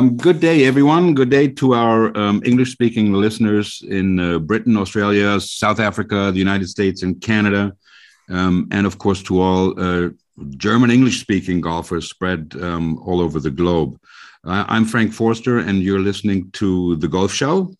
[0.00, 1.12] Um, good day, everyone.
[1.12, 6.38] Good day to our um, English speaking listeners in uh, Britain, Australia, South Africa, the
[6.38, 7.76] United States, and Canada.
[8.30, 10.08] Um, and of course, to all uh,
[10.56, 14.00] German English speaking golfers spread um, all over the globe.
[14.42, 17.70] I'm Frank Foerster, and you're listening to The Golf Show.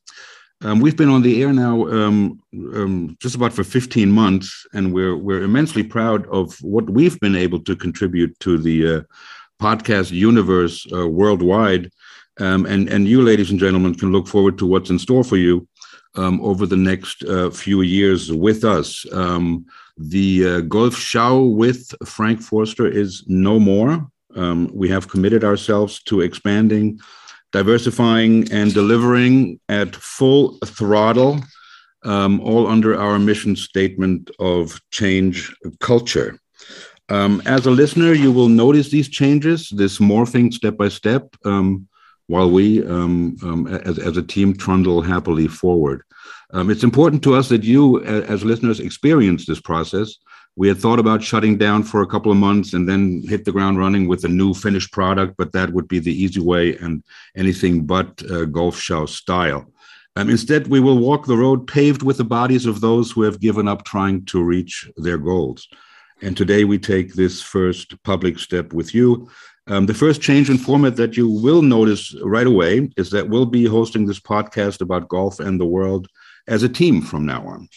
[0.61, 5.16] Um, we've been on the air now um, just about for 15 months, and we're,
[5.16, 9.00] we're immensely proud of what we've been able to contribute to the uh,
[9.59, 11.91] podcast universe uh, worldwide.
[12.40, 15.36] Um, and, and you, ladies and gentlemen, can look forward to what's in store for
[15.36, 15.68] you
[16.14, 19.06] um, over the next uh, few years with us.
[19.12, 19.66] Um,
[19.96, 24.06] the uh, Golf Show with Frank Foerster is no more.
[24.34, 26.98] Um, we have committed ourselves to expanding,
[27.52, 31.41] diversifying, and delivering at full throttle,
[32.04, 36.38] um, all under our mission statement of change culture.
[37.10, 41.88] Um, as a listener, you will notice these changes, this morphing step by step, um,
[42.31, 46.03] while we, um, um as, as, a team, trundle happily forward.
[46.53, 50.17] Um, it's important to us that you, as listeners, experience this process.
[50.55, 53.53] We had thought about shutting down for a couple of months and then hit the
[53.53, 57.03] ground running with a new finished product, but that would be the easy way and
[57.37, 59.72] anything but uh, golf show style.
[60.17, 63.41] Um, instead, we will walk the road paved with the bodies of those who have
[63.41, 65.69] given up trying to reach their goals.
[66.22, 69.31] And today we take this first public step with you.
[69.70, 73.46] Um, the first change in format that you will notice right away is that we'll
[73.46, 76.08] be hosting this podcast about golf and the world
[76.48, 77.68] as a team from now on.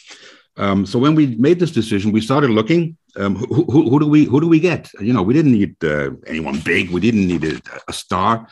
[0.58, 2.97] Um, so when we made this decision, we started looking.
[3.16, 4.89] Um, who, who, who, do we who do we get?
[4.99, 6.89] You know, we didn't need uh, anyone big.
[6.89, 8.47] We didn't need a, a star.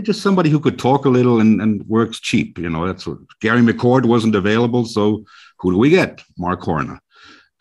[0.00, 2.58] just somebody who could talk a little and, and works cheap.
[2.58, 4.86] You know, that's what Gary McCord wasn't available.
[4.86, 5.24] So
[5.58, 6.22] who do we get?
[6.38, 6.98] Mark Horyna.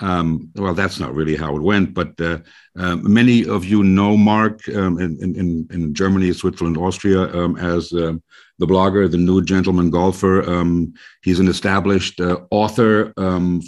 [0.01, 2.39] Um, well, that's not really how it went, but uh,
[2.77, 7.93] uh, many of you know Mark um, in, in, in, Germany, Switzerland, Austria um, as
[7.93, 8.21] um,
[8.59, 10.43] the blogger, the new gentleman golfer.
[10.49, 13.13] Um, he's an established uh, author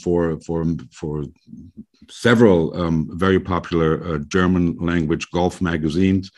[0.04, 1.24] for, for, for
[2.10, 2.74] several
[3.16, 6.32] very popular uh, German language golf magazines.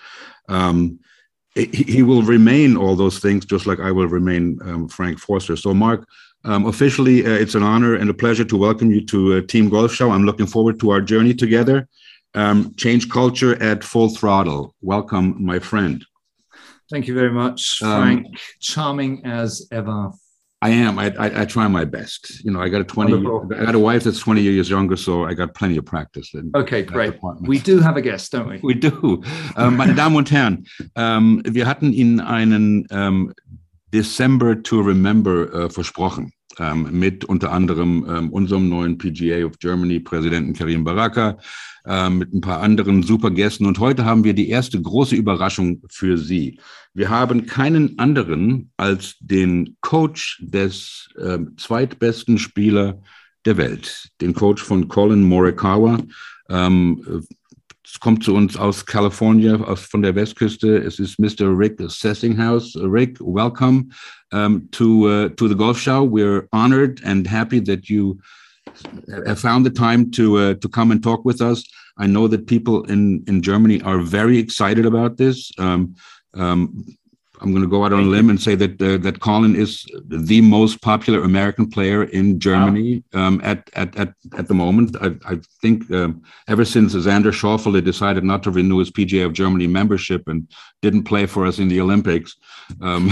[1.56, 5.58] He, will remain all those things, just like I will remain Frank Foerster.
[5.58, 6.08] So, Mark,
[6.46, 9.70] um, officially, uh, it's an honor and a pleasure to welcome you to uh, Team
[9.70, 10.12] Golf Show.
[10.12, 11.88] I'm looking forward to our journey together.
[12.34, 14.76] Um, change culture at full throttle.
[14.82, 16.06] Welcome, my friend.
[16.92, 18.26] Thank you very much, um, Frank.
[18.28, 20.12] Um, Charming as ever.
[20.62, 21.00] I am.
[21.00, 22.44] I, I, I, try my best.
[22.44, 23.14] You know, I got a twenty.
[23.14, 23.50] Wonderful.
[23.58, 26.34] I got a wife that's twenty years younger, so I got plenty of practice.
[26.54, 27.16] okay, great.
[27.42, 28.60] We do have a guest, don't we?
[28.64, 29.24] We do.
[29.56, 33.34] Um, meine Damen und Herren, um, wir hatten Ihnen einen um,
[33.94, 36.32] December to Remember äh, versprochen.
[36.58, 41.38] Ähm, mit unter anderem ähm, unserem neuen PGA of Germany Präsidenten Karim Baraka,
[41.86, 43.66] äh, mit ein paar anderen super Gästen.
[43.66, 46.60] Und heute haben wir die erste große Überraschung für Sie.
[46.94, 53.02] Wir haben keinen anderen als den Coach des äh, zweitbesten Spieler
[53.46, 56.00] der Welt, den Coach von Colin Morikawa.
[56.50, 57.24] Ähm,
[57.92, 60.78] es kommt zu uns aus Kalifornien, aus, von der Westküste.
[60.78, 61.48] Es ist Mr.
[61.58, 62.76] Rick Sessinghaus.
[62.76, 63.90] Rick, welcome
[64.32, 66.04] um, to uh, to the Golf Show.
[66.04, 68.20] We're honored and happy that you
[69.26, 71.64] have found the time to uh, to come and talk with us.
[71.98, 75.52] I know that people in in Germany are very excited about this.
[75.58, 75.96] Um,
[76.36, 76.86] um,
[77.42, 79.86] I'm going to go out on a limb and say that uh, that Collin is
[80.08, 83.28] the most popular American player in Germany wow.
[83.28, 84.96] um, at, at at at the moment.
[85.02, 89.34] I, I think um, ever since Xander Schauffele decided not to renew his PGA of
[89.34, 90.48] Germany membership and
[90.82, 92.36] didn't play for us in the Olympics,
[92.82, 93.10] um,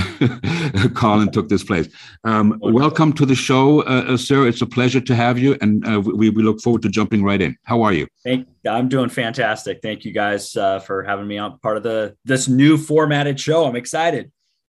[0.94, 1.88] Collin took this place.
[2.24, 4.48] Um, welcome to the show, uh, uh, sir.
[4.48, 7.42] It's a pleasure to have you, and uh, we we look forward to jumping right
[7.42, 7.56] in.
[7.64, 8.08] How are you?
[8.24, 9.80] Thank, I'm doing fantastic.
[9.82, 13.66] Thank you guys uh, for having me on part of the this new formatted show.
[13.66, 14.32] I'm excited.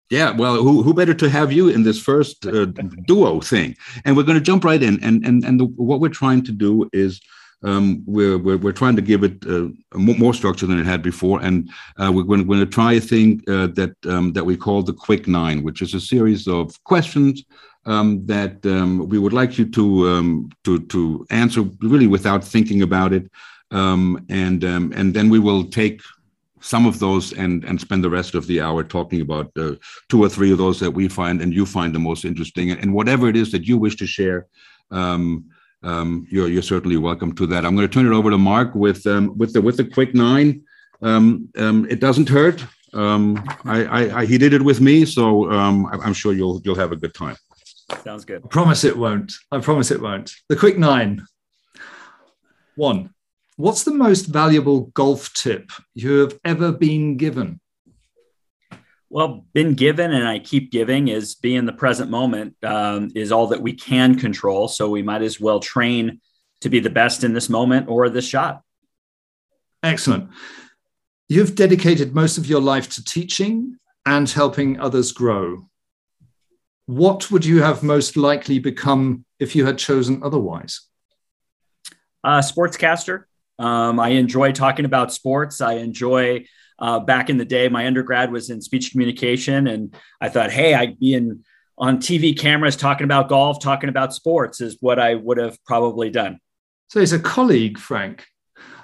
[0.10, 2.66] Yeah, well, who, who better to have you in this first uh,
[3.06, 3.76] duo thing?
[4.06, 5.04] And we're going to jump right in.
[5.04, 7.22] And and and the, what we're trying to do is
[7.64, 11.42] um, we're, we're, we're trying to give it uh, more structure than it had before,
[11.42, 14.94] and uh, we're going, to try a thing uh, that um, that we call the
[14.94, 17.44] Quick Nine, which is a series of questions
[17.86, 22.82] um, that um, we would like you to um, to to answer really without thinking
[22.82, 23.30] about it,
[23.71, 26.01] um, and and then we will take
[26.62, 29.75] some of those and and spend the rest of the hour talking about uh,
[30.10, 32.71] two or three of those that we find and you find the most interesting.
[32.71, 34.48] And, whatever it is that you wish to share
[34.92, 35.45] um,
[35.83, 37.66] um, you're you're certainly welcome to that.
[37.66, 40.13] I'm going to turn it over to mark with um, with the with the quick
[40.13, 40.63] nine.
[41.01, 42.66] Um, um, it doesn't hurt.
[42.94, 46.92] Um, I, I, I, he did it with me so i'm sure you'll you'll have
[46.92, 47.38] a good time.
[48.04, 48.44] Sounds good.
[48.44, 49.33] I promise it won't.
[49.51, 50.33] I promise it won't.
[50.50, 51.25] The quick nine.
[52.75, 53.13] One
[53.60, 57.60] What's the most valuable golf tip you have ever been given?
[59.10, 63.34] Well, been given and I keep giving is be in the present moment um, is
[63.34, 64.70] all that we can control.
[64.70, 66.22] So we might as well train
[66.62, 68.62] to be the best in this moment or this shot.
[69.84, 70.30] Excellent.
[71.28, 75.68] You've dedicated most of your life to teaching and helping others grow.
[76.86, 80.80] What would you have most likely become if you had chosen otherwise?
[82.24, 83.26] Uh, sportscaster.
[83.60, 85.62] Um, I enjoy talking about sports.
[85.62, 86.46] I enjoy
[86.80, 90.74] uh, back in the day, my undergrad was in speech communication, and I thought, hey,
[90.74, 91.44] I'd be in
[91.78, 96.10] on TV cameras talking about golf, talking about sports is what I would have probably
[96.10, 96.40] done.
[96.90, 98.26] So he's a colleague, Frank.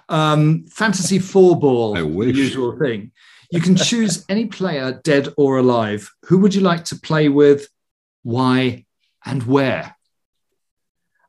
[0.07, 3.11] Um, fantasy four ball, the usual thing.
[3.51, 6.09] You can choose any player, dead or alive.
[6.25, 7.67] Who would you like to play with?
[8.23, 8.85] Why
[9.25, 9.95] and where?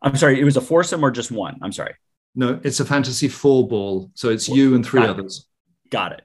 [0.02, 1.58] I'm sorry, it was a foursome or just one?
[1.62, 1.94] I'm sorry.
[2.36, 4.10] No, it's a fantasy four ball.
[4.14, 5.46] So it's you and three Got others.
[5.84, 5.90] It.
[5.90, 6.22] Got it.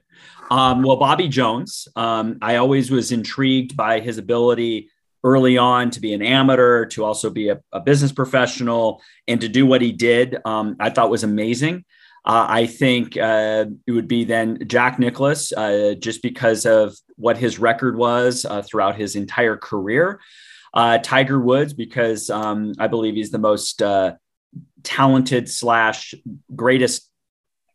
[0.50, 4.90] Um, well, Bobby Jones, um, I always was intrigued by his ability
[5.24, 9.48] early on to be an amateur, to also be a, a business professional, and to
[9.48, 10.36] do what he did.
[10.44, 11.84] Um, I thought was amazing.
[12.24, 17.38] Uh, I think uh, it would be then Jack Nicklaus, uh, just because of what
[17.38, 20.20] his record was uh, throughout his entire career.
[20.74, 24.14] Uh, Tiger Woods, because um, I believe he's the most uh,
[24.82, 26.14] talented slash
[26.54, 27.08] greatest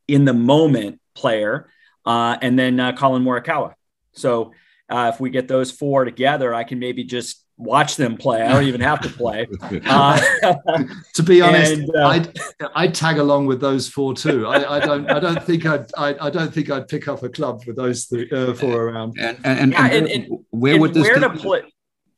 [0.07, 1.69] in the moment player,
[2.06, 3.74] uh, and then uh, Collin Morikawa.
[4.13, 4.54] So
[4.89, 8.42] uh, if we get those four together, I can maybe just watch them play.
[8.44, 9.48] I don't even have to play.
[9.88, 10.19] Uh,
[11.13, 12.39] to be honest, and, uh, I'd,
[12.75, 14.45] I'd tag along with those four too.
[14.45, 15.09] I, I don't.
[15.09, 15.86] I don't think I'd.
[15.98, 19.18] I, I, don't think I'd pick up a club with those three, uh, four around.
[19.19, 21.62] And and, yeah, and, and where would this where to play?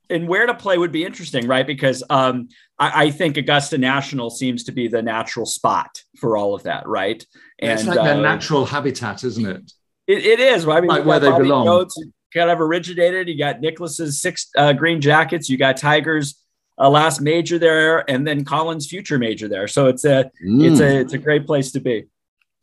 [0.10, 1.68] And where to play would be interesting, right?
[1.68, 6.56] Because um, I, I, think Augusta National seems to be the natural spot for all
[6.56, 7.24] of that, right?
[7.60, 9.72] And it's like their uh, natural habitat, isn't it?
[10.08, 10.78] It, it is, right?
[10.78, 11.66] I mean, like where they belong.
[11.66, 11.96] Goats,
[12.34, 13.30] kind of originated.
[13.30, 15.50] You got Nicklaus's six uh, green jackets.
[15.50, 16.44] You got Tiger's
[16.80, 19.68] uh, last major there, and then Collin's future major there.
[19.68, 20.72] So it's a mm.
[20.72, 22.08] it's a it's a great place to be.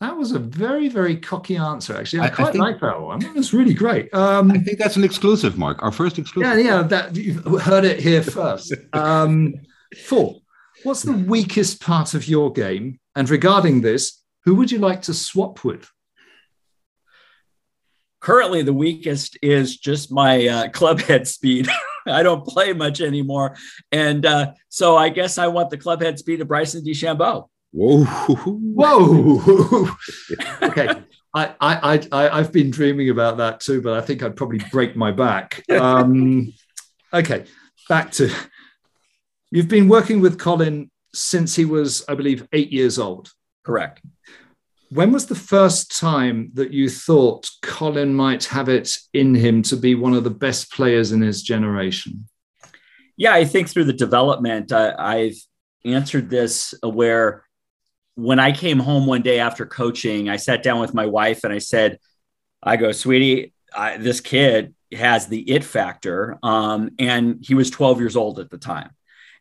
[0.00, 1.96] That was a very very cocky answer.
[1.96, 3.20] Actually, I, I quite think, like that one.
[3.20, 4.12] That was really great.
[4.12, 5.82] Um, I think that's an exclusive, Mark.
[5.82, 6.58] Our first exclusive.
[6.58, 6.82] Yeah, yeah.
[6.82, 8.74] That you've heard it here first.
[8.92, 9.54] Um,
[10.06, 10.36] four.
[10.82, 13.00] What's the weakest part of your game?
[13.14, 15.90] And regarding this, who would you like to swap with?
[18.26, 21.68] currently the weakest is just my uh, club head speed.
[22.06, 23.56] I don't play much anymore,
[23.92, 27.48] and uh, so I guess I want the club head speed of Bryson DeChambeau.
[27.76, 28.04] Whoa!
[28.04, 29.90] Whoa!
[30.62, 30.88] okay,
[31.34, 34.96] I, I I I've been dreaming about that too, but I think I'd probably break
[34.96, 35.62] my back.
[35.70, 36.54] Um,
[37.12, 37.44] okay,
[37.88, 38.30] back to
[39.50, 43.30] you've been working with Collin since he was, I believe, eight years old.
[43.62, 44.00] Correct
[44.90, 49.76] when was the first time that you thought Collin might have it in him to
[49.76, 52.28] be one of the best players in his generation?
[53.16, 55.38] Yeah, I think through the development, uh, I've
[55.84, 57.44] answered this where
[58.16, 61.52] when I came home one day after coaching, I sat down with my wife and
[61.52, 61.98] I said,
[62.62, 66.38] I go, sweetie, I, this kid has the it factor.
[66.42, 68.90] Um, and he was 12 years old at the time.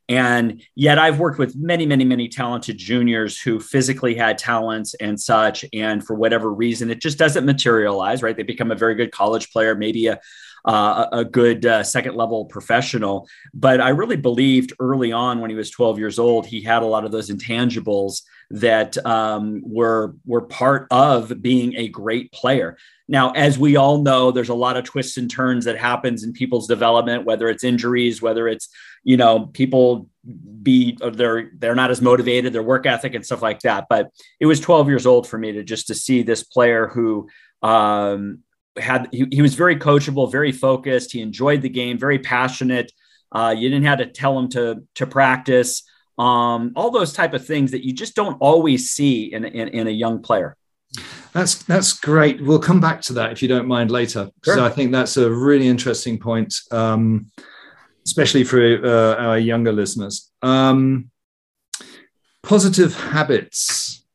[0.07, 5.19] And yet I've worked with many, many, many talented juniors who physically had talents and
[5.19, 5.65] such.
[5.73, 8.35] And for whatever reason, it just doesn't materialize, right?
[8.35, 10.19] They become a very good college player, maybe a,
[10.65, 13.27] uh, a good uh, second level professional.
[13.53, 16.87] But I really believed early on when he was 12 years old, he had a
[16.87, 18.21] lot of those intangibles
[18.51, 22.77] that um, were were part of being a great player.
[23.07, 26.33] Now, as we all know, there's a lot of twists and turns that happens in
[26.33, 28.69] people's development, whether it's injuries, whether it's
[29.03, 30.09] you know people
[30.63, 33.85] be they're they're not as motivated, their work ethic and stuff like that.
[33.89, 34.09] But
[34.39, 37.29] it was 12 years old for me to just to see this player who
[37.61, 38.39] um,
[38.77, 41.11] had he, he, was very coachable, very focused.
[41.11, 42.91] He enjoyed the game, very passionate.
[43.31, 45.83] Uh, you didn't have to tell him to to practice.
[46.17, 49.87] Um, all those type of things that you just don't always see in, in, in
[49.87, 50.55] a young player.
[51.33, 52.41] That's that's great.
[52.41, 54.63] We'll come back to that if you don't mind later, because sure.
[54.63, 57.29] I think that's a really interesting point, um,
[58.05, 60.31] especially for uh, our younger listeners.
[60.41, 61.11] Um,
[62.43, 64.05] positive habits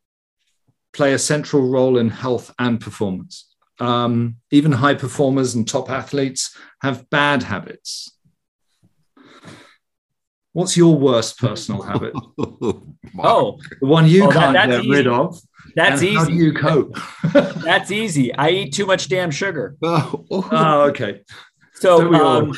[0.93, 3.47] play a central role in health and performance.
[3.79, 8.11] Um, even high performers and top athletes have bad habits.
[10.53, 12.13] What's your worst personal habit?
[12.39, 14.91] oh, the one you oh, can't that, get easy.
[14.91, 15.41] rid of.
[15.77, 16.17] That's easy.
[16.17, 16.97] How do you cope?
[17.33, 18.35] that's easy.
[18.35, 19.77] I eat too much damn sugar.
[19.83, 21.23] Oh, oh okay.
[21.75, 22.53] So, um,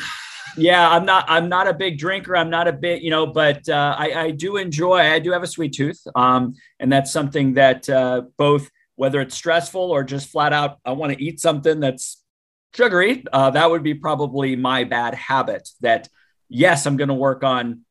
[0.57, 1.25] yeah, I'm not.
[1.27, 2.35] I'm not a big drinker.
[2.35, 4.99] I'm not a bit, you know, but uh, I, I, do enjoy.
[4.99, 9.35] I do have a sweet tooth, um, and that's something that uh, both whether it's
[9.35, 12.21] stressful or just flat out, I want to eat something that's
[12.75, 13.23] sugary.
[13.31, 15.69] Uh, that would be probably my bad habit.
[15.81, 16.09] That
[16.49, 17.82] yes, I'm going to work on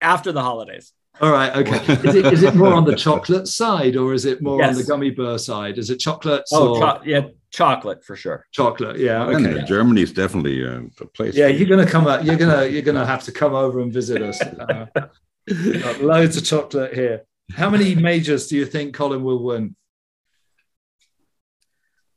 [0.00, 0.92] after the holidays.
[1.20, 1.54] All right.
[1.56, 1.92] Okay.
[2.08, 4.70] Is it, is it more on the chocolate side or is it more yes.
[4.70, 5.78] on the gummy bear side?
[5.78, 6.52] Is it chocolates?
[6.52, 6.78] Oh, or...
[6.78, 8.46] cho- yeah, chocolate for sure.
[8.52, 8.98] Chocolate.
[8.98, 9.24] Yeah.
[9.24, 9.56] Okay.
[9.56, 9.64] Yeah.
[9.64, 11.34] Germany is definitely uh, the place.
[11.34, 12.24] Yeah, you're gonna come up.
[12.24, 14.40] You're gonna you're gonna have to come over and visit us.
[15.50, 17.22] Uh, loads of chocolate here.
[17.54, 19.74] How many majors do you think Collin will win?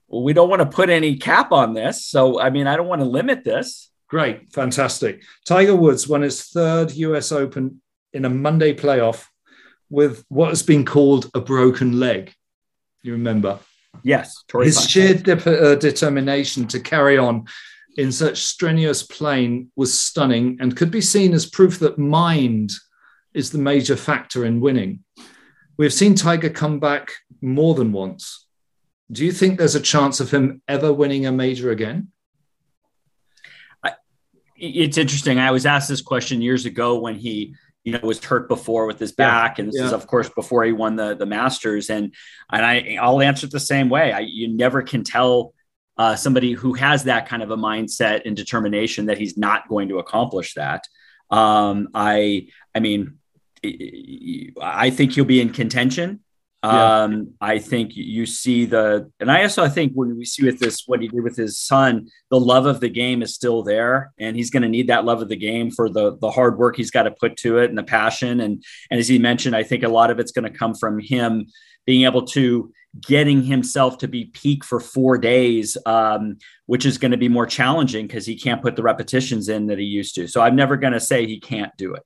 [0.09, 2.87] Well, we don't want to put any cap on this, so I mean, I don't
[2.87, 3.90] want to limit this.
[4.11, 5.23] Great, fantastic.
[5.45, 9.25] Tiger Woods won his third US Open in a Monday playoff
[9.89, 12.33] with what has been called a broken leg.
[13.03, 13.59] You remember?
[14.03, 14.43] Yes.
[14.53, 17.45] His sheer de- uh, determination to carry on
[17.95, 22.71] in such strenuous playing was stunning and could be seen as proof that mind
[23.33, 25.05] is the major factor in winning.
[25.77, 28.45] We've seen Tiger come back more than once.
[29.09, 32.09] Do you think there's a chance of him ever winning a major again?
[34.61, 35.39] It's interesting.
[35.39, 38.99] I was asked this question years ago when he you know was hurt before with
[38.99, 39.87] his back yeah, and this yeah.
[39.87, 42.13] is of course before he won the the masters and
[42.51, 45.53] and i i'll answer it the same way I, you never can tell
[45.97, 49.89] uh, somebody who has that kind of a mindset and determination that he's not going
[49.89, 50.87] to accomplish that
[51.31, 53.17] um, i i mean
[54.61, 56.21] i think he'll be in contention
[56.63, 57.03] yeah.
[57.03, 60.83] Um, I think you see the, and I also think when we see with this,
[60.85, 64.35] what he did with his son, the love of the game is still there, and
[64.35, 66.91] he's going to need that love of the game for the the hard work he's
[66.91, 68.39] got to put to it and the passion.
[68.39, 70.99] And and as he mentioned, I think a lot of it's going to come from
[70.99, 71.47] him
[71.85, 72.71] being able to
[73.07, 77.45] getting himself to be peak for four days, um, which is going to be more
[77.45, 80.27] challenging because he can't put the repetitions in that he used to.
[80.27, 82.03] So I'm never going to say he can't do it.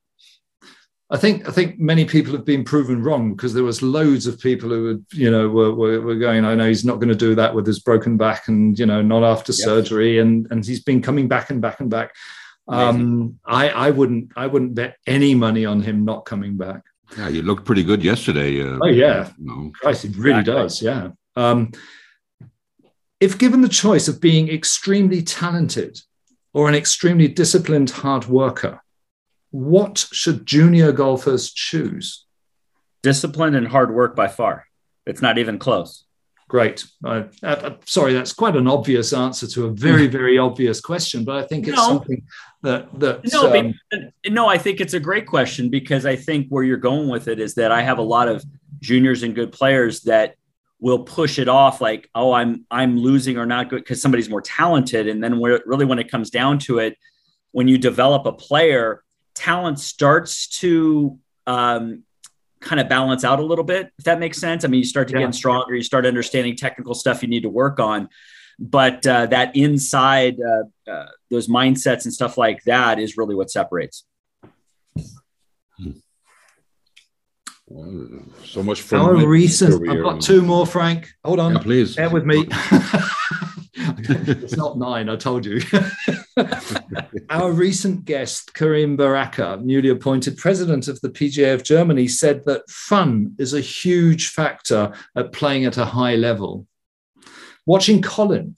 [1.11, 4.39] I think I think many people have been proven wrong because there was loads of
[4.39, 7.15] people who would you know were, were, were going I know he's not going to
[7.15, 9.59] do that with his broken back and you know not after yep.
[9.59, 12.15] surgery and and he's been coming back and back and back.
[12.67, 16.81] Um, I I wouldn't I wouldn't bet any money on him not coming back.
[17.15, 18.63] Yeah, you looked pretty good yesterday.
[18.63, 19.71] Uh, oh yeah, you know.
[19.79, 20.63] Christ, it really exactly.
[20.63, 20.81] does.
[20.81, 21.09] Yeah.
[21.35, 21.71] Um,
[23.19, 25.99] if given the choice of being extremely talented
[26.53, 28.81] or an extremely disciplined hard worker,
[29.55, 32.25] what should junior golfers choose?
[33.01, 34.65] Discipline and hard work by far.
[35.05, 36.03] It's not even close.
[36.49, 36.85] Great.
[37.05, 37.23] Uh,
[37.85, 41.69] sorry, that's quite an obvious answer to a very, very obvious question, but I think
[41.69, 41.87] it's no.
[41.87, 42.23] something
[42.63, 43.73] that that no, um,
[44.27, 47.39] no, I think it's a great question because I think where you're going with it
[47.39, 48.43] is that I have a lot of
[48.81, 50.35] juniors and good players that
[50.81, 54.41] will push it off like, oh, I'm I'm losing or not good because somebody's more
[54.41, 56.97] talented, and then where really when it comes down to it,
[57.53, 59.01] when you develop a player
[59.35, 62.03] talent starts to um,
[62.59, 64.65] kind of balance out a little bit, if that makes sense.
[64.65, 65.25] I mean, you start to yeah.
[65.25, 68.09] get stronger, you start understanding technical stuff you need to work on.
[68.57, 73.51] But uh, that inside, uh, uh, those mindsets and stuff like that is really what
[73.51, 74.05] separates.
[78.43, 79.01] so much fun.
[79.01, 81.09] Our recent, I've got two more, Frank.
[81.25, 81.53] Hold on.
[81.53, 81.95] Yeah, please.
[81.95, 82.47] Bear with me.
[83.97, 85.61] it's not nine, I told you.
[87.29, 92.69] Our recent guest, Karim Baraka, newly appointed president of the PGA of Germany, said that
[92.69, 96.67] fun is a huge factor at playing at a high level.
[97.65, 98.55] Watching Collin,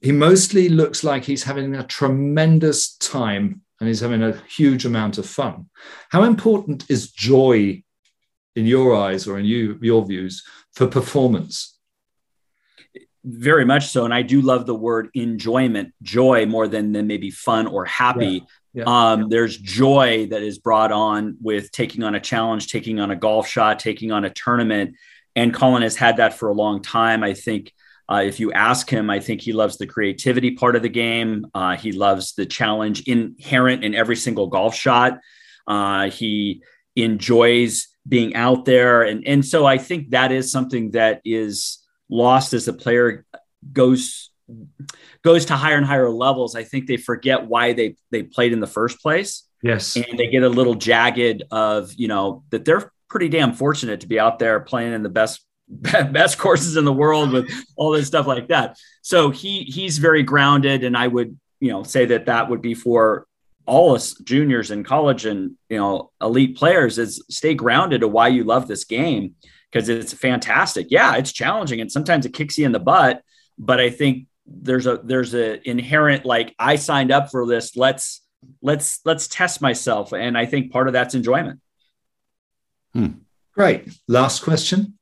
[0.00, 5.18] he mostly looks like he's having a tremendous time and he's having a huge amount
[5.18, 5.68] of fun.
[6.10, 7.82] How important is joy
[8.56, 10.44] in your eyes or in you, your views
[10.74, 11.73] for performance?
[13.24, 17.30] Very much so and i do love the word enjoyment joy more than than maybe
[17.30, 18.26] fun or happy.
[18.26, 18.40] Yeah.
[18.74, 18.84] Yeah.
[18.86, 23.16] Um, there's joy that is brought on with taking on a challenge taking on a
[23.16, 24.96] golf shot taking on a tournament.
[25.36, 27.22] And collin has had that for a long time.
[27.22, 27.72] I think
[28.10, 31.46] uh, if you ask him i think he loves the creativity part of the game.
[31.54, 35.18] Uh, he loves the challenge inherent in every single golf shot.
[35.66, 36.62] Uh, he
[36.96, 39.02] enjoys being out there.
[39.02, 43.24] And and so i think that is something that is lost as the player
[43.72, 44.30] goes
[45.22, 48.60] goes to higher and higher levels, I think they forget why they they played in
[48.60, 49.44] the first place.
[49.62, 49.96] Yes.
[49.96, 54.06] And they get a little jagged of, you know, that they're pretty damn fortunate to
[54.06, 58.06] be out there playing in the best best courses in the world with all this
[58.06, 58.76] stuff like that.
[59.02, 62.74] So he he's very grounded and I would, you know, say that that would be
[62.74, 63.26] for
[63.66, 68.28] all us juniors in college and, you know, elite players is stay grounded to why
[68.28, 69.36] you love this game
[69.74, 70.86] because it's fantastic.
[70.90, 73.22] Yeah, it's challenging and sometimes it kicks you in the butt,
[73.58, 77.76] but I think there's a there's a inherent like I signed up for this.
[77.76, 78.22] Let's
[78.62, 81.60] let's let's test myself, and I think part of that's enjoyment.
[82.92, 83.08] Hmm.
[83.52, 83.88] Great.
[84.06, 84.96] Last question,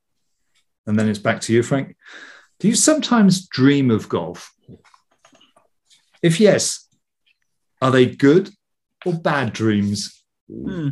[0.87, 1.95] and then it's back to you, Frank.
[2.59, 4.55] Do you sometimes dream of golf?
[6.23, 6.89] If yes,
[7.83, 8.51] are they good
[9.05, 10.22] or bad dreams?
[10.53, 10.89] Hmm.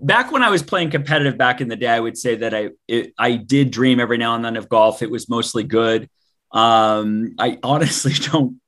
[0.00, 2.70] Back when I was playing competitive back in the day, I would say that I
[2.86, 5.02] it, I did dream every now and then of golf.
[5.02, 6.08] It was mostly good.
[6.52, 8.60] Um, I honestly don't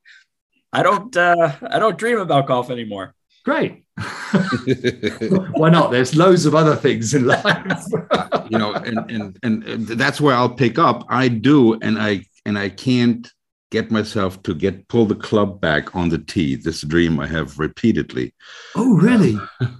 [0.72, 3.14] I don't uh, I don't dream about golf anymore.
[3.44, 3.84] Great.
[5.52, 5.90] Why not?
[5.90, 7.44] There's loads of other things in life.
[8.50, 11.04] you know, and, and and that's where I'll pick up.
[11.08, 13.30] I do, and I and I can't
[13.73, 16.55] get myself to get pull the club back on the tee.
[16.55, 18.35] This dream I have repeatedly.
[18.76, 19.35] Oh, really?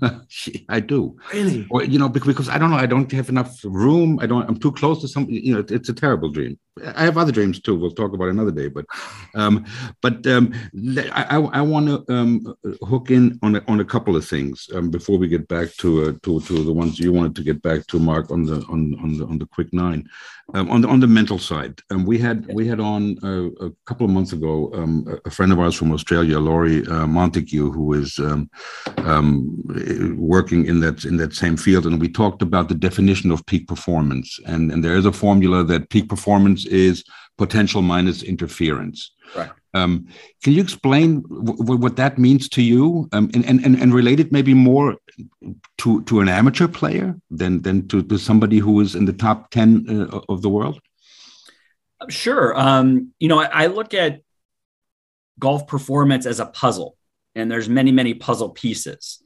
[0.71, 1.17] I do.
[1.33, 1.67] Really?
[1.71, 4.19] Or you know, because I don't know, I don't have enough room.
[4.23, 4.49] I don't.
[4.49, 5.35] I'm too close to something.
[5.35, 6.59] You know, it's a terrible dream.
[6.97, 7.77] I have other dreams too.
[7.77, 8.69] We'll talk about another day.
[8.69, 8.87] But,
[9.35, 9.67] um,
[10.01, 10.55] but um,
[11.13, 14.91] I, I, want to um, hook in on a, on a couple of things um,
[14.91, 17.87] before we get back to uh, to to the ones you wanted to get back
[17.89, 20.09] to, Mark, on the on on the on the quick nine,
[20.55, 21.81] um, on the on the mental side.
[21.91, 24.71] Um, we had we had on uh, a couple of months ago
[25.25, 28.19] a friend of ours from Australia, Laurie uh, Montague, who is
[30.17, 33.67] working in that in that same field, and we talked about the definition of peak
[33.67, 37.05] performance, and and there is a formula that peak performance is
[37.39, 39.13] potential minus interference.
[39.37, 39.51] Right.
[39.75, 40.07] Um,
[40.43, 44.53] can you explain what that means to you, um, and, and and relate it maybe
[44.53, 44.97] more
[45.79, 49.51] to to an amateur player than than to, to somebody who is in the top
[49.51, 50.79] ten uh, of the world?
[52.09, 52.59] Sure.
[52.59, 54.21] Um, you know, I, I look at
[55.39, 56.97] golf performance as a puzzle,
[57.35, 59.23] and there's many many puzzle pieces,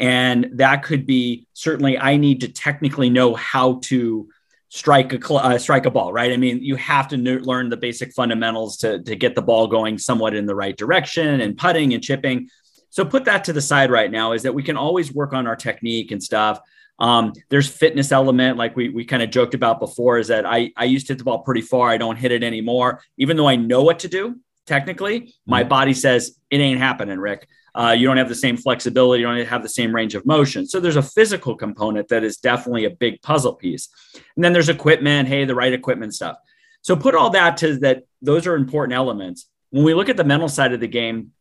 [0.00, 4.28] and that could be certainly I need to technically know how to
[4.74, 6.32] strike a uh, strike a ball, right?
[6.32, 9.98] I mean, you have to learn the basic fundamentals to to get the ball going
[9.98, 12.48] somewhat in the right direction and putting and chipping.
[12.90, 14.32] So put that to the side right now.
[14.32, 16.58] Is that we can always work on our technique and stuff.
[16.98, 20.72] Um, there's fitness element, like we we kind of joked about before, is that I
[20.76, 21.90] I used to hit the ball pretty far.
[21.90, 24.40] I don't hit it anymore, even though I know what to do.
[24.66, 25.68] Technically, my mm-hmm.
[25.68, 29.46] body says it ain't happening, Rick uh, you don't have the same flexibility, you don't
[29.46, 30.66] have the same range of motion.
[30.66, 33.88] So there's a physical component that is definitely a big puzzle piece.
[34.36, 36.36] And then there's equipment, hey, the right equipment stuff.
[36.82, 39.48] So put all that to that, those are important elements.
[39.70, 41.32] When we look at the mental side of the game,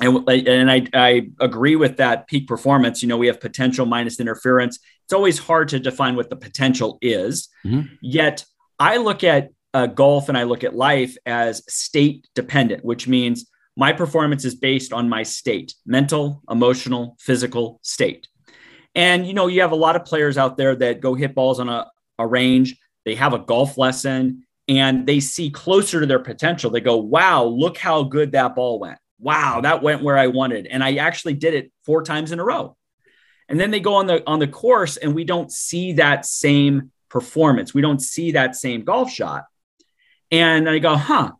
[0.00, 3.02] and, and I, I agree with that peak performance.
[3.02, 4.78] You know, we have potential minus interference.
[5.04, 7.48] It's always hard to define what the potential is.
[7.66, 7.94] Mm-hmm.
[8.00, 8.44] Yet
[8.78, 13.46] I look at uh, golf and I look at life as state dependent, which means
[13.76, 18.28] my performance is based on my state, mental, emotional, physical state.
[18.94, 21.60] And you know, you have a lot of players out there that go hit balls
[21.60, 26.20] on a, a range, they have a golf lesson and they see closer to their
[26.20, 26.70] potential.
[26.70, 28.98] They go, wow, look how good that ball went.
[29.18, 30.66] Wow, that went where I wanted.
[30.66, 32.76] And I actually did it four times in a row.
[33.48, 36.90] And then they go on the on the course and we don't see that same
[37.08, 37.74] performance.
[37.74, 39.44] We don't see that same golf shot.
[40.30, 41.32] And I go, huh,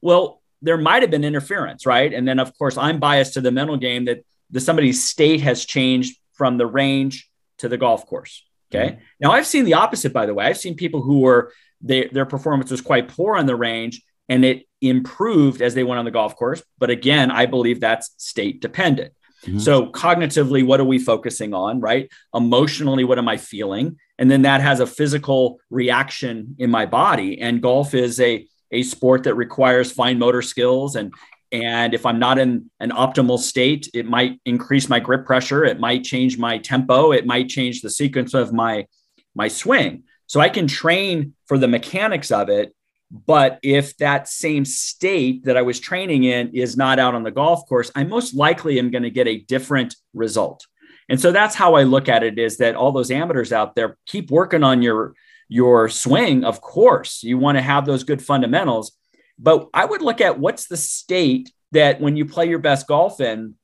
[0.00, 2.12] well, there might have been interference, right?
[2.12, 5.64] And then, of course, I'm biased to the mental game that the somebody's state has
[5.64, 8.44] changed from the range to the golf course.
[8.72, 8.92] Okay.
[8.92, 9.00] Mm-hmm.
[9.20, 10.46] Now, I've seen the opposite, by the way.
[10.46, 14.44] I've seen people who were they, their performance was quite poor on the range and
[14.44, 16.62] it improved as they went on the golf course.
[16.78, 19.12] But again, I believe that's state dependent.
[19.44, 19.60] Mm-hmm.
[19.60, 22.10] So, cognitively, what are we focusing on, right?
[22.34, 23.96] Emotionally, what am I feeling?
[24.18, 27.40] And then that has a physical reaction in my body.
[27.40, 30.96] And golf is a a sport that requires fine motor skills.
[30.96, 31.12] And
[31.50, 35.64] and if i'm not in an optimal state it might increase my grip pressure.
[35.64, 37.12] It might change my tempo.
[37.12, 38.86] It might change the sequence of my
[39.34, 40.04] my swing.
[40.26, 42.74] So i can train for the mechanics of it.
[43.10, 47.30] But if that same state that i was training in is not out on the
[47.30, 50.66] golf course i most likely am going to get a different result.
[51.08, 53.96] And so that's how i look at it is that all those amateurs out there
[54.04, 55.14] keep working on your
[55.48, 58.92] your swing, of course, you want to have those good fundamentals.
[59.38, 63.20] But I would look at what's the state that when you play your best golf
[63.20, 63.54] in,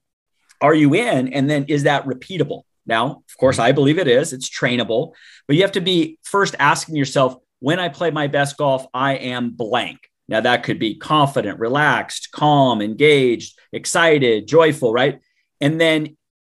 [0.61, 1.33] are you in?
[1.33, 2.63] And then is that repeatable?
[2.87, 4.33] Now, of course, I believe it is.
[4.33, 5.13] It's trainable,
[5.47, 9.15] but you have to be first asking yourself, when I play my best golf, I
[9.15, 10.11] am blank.
[10.29, 15.21] Now, that could be confident, relaxed, calm, engaged, excited, joyful, right?
[15.61, 16.17] And then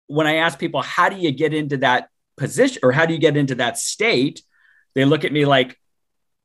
[0.08, 3.20] when I ask people, how do you get into that position or how do you
[3.20, 4.42] get into that state?
[4.96, 5.78] They look at me like,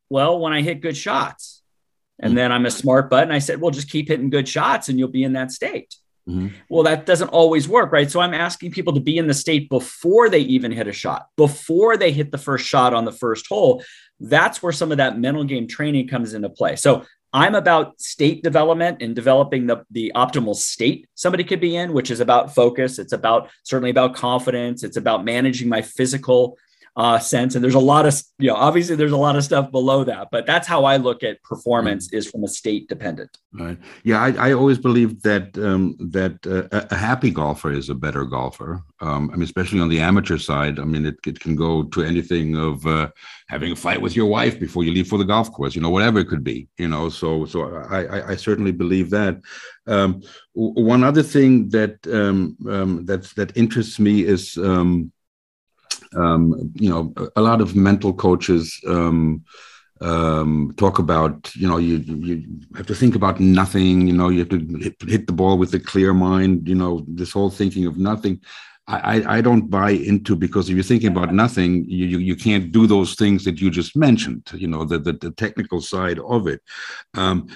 [0.09, 1.63] well, when I hit good shots.
[2.19, 2.35] And mm-hmm.
[2.35, 3.23] then I'm a smart butt.
[3.23, 5.95] And I said, well, just keep hitting good shots and you'll be in that state.
[6.29, 6.49] Mm-hmm.
[6.69, 8.11] Well, that doesn't always work, right?
[8.11, 11.27] So I'm asking people to be in the state before they even hit a shot,
[11.37, 13.83] before they hit the first shot on the first hole.
[14.19, 16.75] That's where some of that mental game training comes into play.
[16.75, 21.93] So I'm about state development and developing the, the optimal state somebody could be in,
[21.93, 22.99] which is about focus.
[22.99, 24.83] It's about certainly about confidence.
[24.83, 26.57] It's about managing my physical
[26.97, 27.55] uh, sense.
[27.55, 30.27] And there's a lot of, you know, obviously there's a lot of stuff below that,
[30.29, 33.37] but that's how I look at performance is from a state dependent.
[33.53, 33.77] Right.
[34.03, 34.21] Yeah.
[34.21, 38.83] I, I always believe that, um, that uh, a happy golfer is a better golfer.
[38.99, 42.03] Um, I mean, especially on the amateur side, I mean, it, it can go to
[42.03, 43.09] anything of uh,
[43.47, 45.89] having a fight with your wife before you leave for the golf course, you know,
[45.89, 49.39] whatever it could be, you know, so, so I, I, I certainly believe that.
[49.87, 50.21] Um,
[50.53, 55.13] one other thing that, um, um, that, that interests me is, um,
[56.15, 59.43] um, you know, a lot of mental coaches um,
[60.01, 64.07] um, talk about, you know, you you have to think about nothing.
[64.07, 66.67] You know, you have to hit, hit the ball with a clear mind.
[66.67, 68.41] You know, this whole thinking of nothing.
[68.87, 72.71] I, I don't buy into because if you're thinking about nothing, you, you, you can't
[72.71, 76.47] do those things that you just mentioned, you know, the, the, the technical side of
[76.47, 76.61] it.
[77.13, 77.47] Um,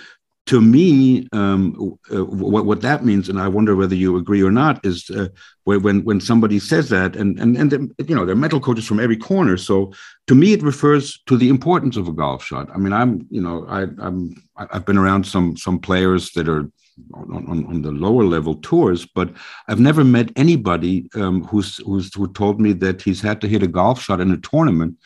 [0.47, 4.51] to me, um, uh, what, what that means, and I wonder whether you agree or
[4.51, 5.29] not, is uh,
[5.63, 8.99] when when somebody says that, and and and you know, there are mental coaches from
[8.99, 9.57] every corner.
[9.57, 9.91] So
[10.27, 12.69] to me, it refers to the importance of a golf shot.
[12.73, 16.69] I mean, I'm you know, I, I'm I've been around some some players that are
[17.13, 19.33] on, on, on the lower level tours, but
[19.67, 23.63] I've never met anybody um, who's who's who told me that he's had to hit
[23.63, 24.97] a golf shot in a tournament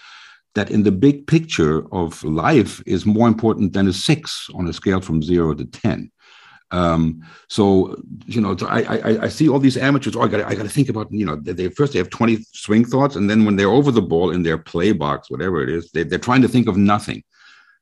[0.59, 4.73] that in the big picture of life is more important than a six on a
[4.73, 6.11] scale from zero to 10.
[6.71, 7.95] Um, so
[8.25, 10.15] you know, I, I, I see all these amateurs.
[10.15, 11.35] Oh, I got I got to think about you know.
[11.35, 14.43] They first they have twenty swing thoughts, and then when they're over the ball in
[14.43, 17.23] their play box, whatever it is, they, they're trying to think of nothing.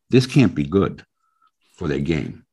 [0.09, 1.03] This can't be good
[1.75, 2.45] for their game.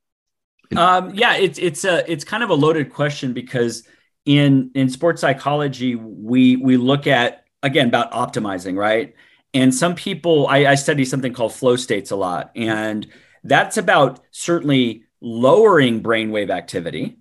[0.77, 3.87] Um, yeah, it's it's a it's kind of a loaded question because
[4.25, 9.15] in in sports psychology we we look at again about optimizing, right?
[9.55, 13.07] And some people, I, I study something called flow states a lot, and
[13.45, 17.19] that's about certainly lowering brainwave activity,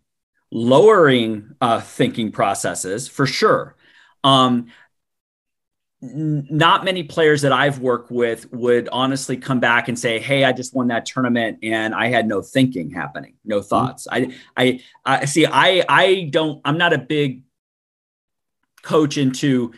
[0.51, 3.75] lowering uh, thinking processes for sure.
[4.23, 4.67] Um,
[6.01, 10.51] not many players that I've worked with would honestly come back and say, "Hey, I
[10.51, 13.67] just won that tournament and I had no thinking happening, no mm-hmm.
[13.67, 14.31] thoughts." Mm-hmm.
[14.57, 15.45] I, I, I see.
[15.45, 16.59] I, I don't.
[16.65, 17.43] I'm not a big
[18.81, 19.71] coach into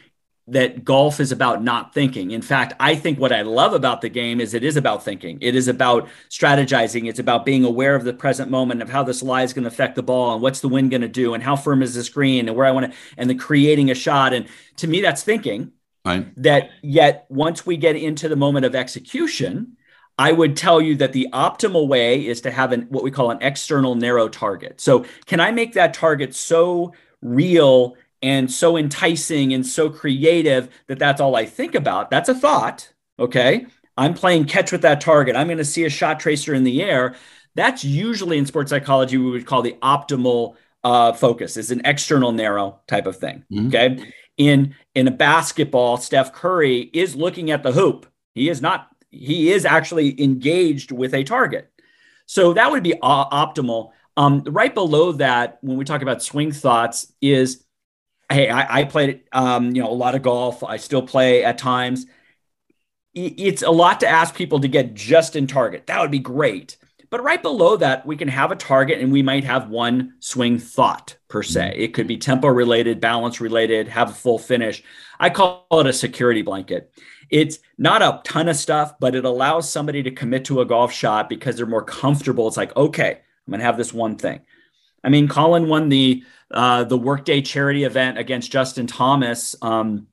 [0.48, 2.30] that golf is about not thinking.
[2.32, 5.40] In fact, I think what I love about the game is it is about thinking.
[5.42, 7.10] It is about strategizing.
[7.10, 9.70] It's about being aware of the present moment of how this lie is going to
[9.70, 12.10] affect the ball and what's the wind going to do and how firm is this
[12.10, 14.34] green and where I want to and the creating a shot.
[14.34, 15.72] And to me, that's thinking.
[16.06, 16.28] Right.
[16.44, 19.78] That yet once we get into the moment of execution,
[20.20, 23.32] I would tell you that the optimal way is to have an what we call
[23.32, 24.80] an external narrow target.
[24.80, 31.00] So can I make that target so real and so enticing and so creative that
[31.00, 32.10] that's all I think about.
[32.10, 32.92] That's a thought.
[33.20, 33.68] Okay.
[33.98, 35.36] I'm playing catch with that target.
[35.36, 37.16] I'm going to see a shot tracer in the air.
[37.56, 42.32] That's usually in sports psychology, we would call the optimal uh, focus is an external
[42.32, 43.44] narrow type of thing.
[43.52, 43.68] Mm-hmm.
[43.68, 44.14] Okay.
[44.38, 48.06] In, in a basketball, Steph Curry is looking at the hoop.
[48.34, 51.72] He is not, he is actually engaged with a target.
[52.26, 53.92] So that would be uh, optimal.
[54.18, 57.65] Um, right below that, when we talk about swing thoughts, is
[58.32, 60.64] hey, I, I played, um, you know, a lot of golf.
[60.64, 62.06] I still play at times.
[63.14, 65.88] It's a lot to ask people to get just in target.
[65.88, 66.78] That would be great.
[67.10, 70.60] But right below that, we can have a target and we might have one swing
[70.60, 71.72] thought per se.
[71.72, 71.82] Mm-hmm.
[71.82, 74.84] It could be tempo related, balance related, have a full finish.
[75.20, 76.92] I call it a security blanket.
[77.30, 80.92] It's not a ton of stuff, but it allows somebody to commit to a golf
[80.92, 82.48] shot because they're more comfortable.
[82.48, 84.42] It's like, okay, I'm going to have this one thing.
[85.04, 90.08] I mean, Collin won the uh, the Workday charity event against Justin Thomas um,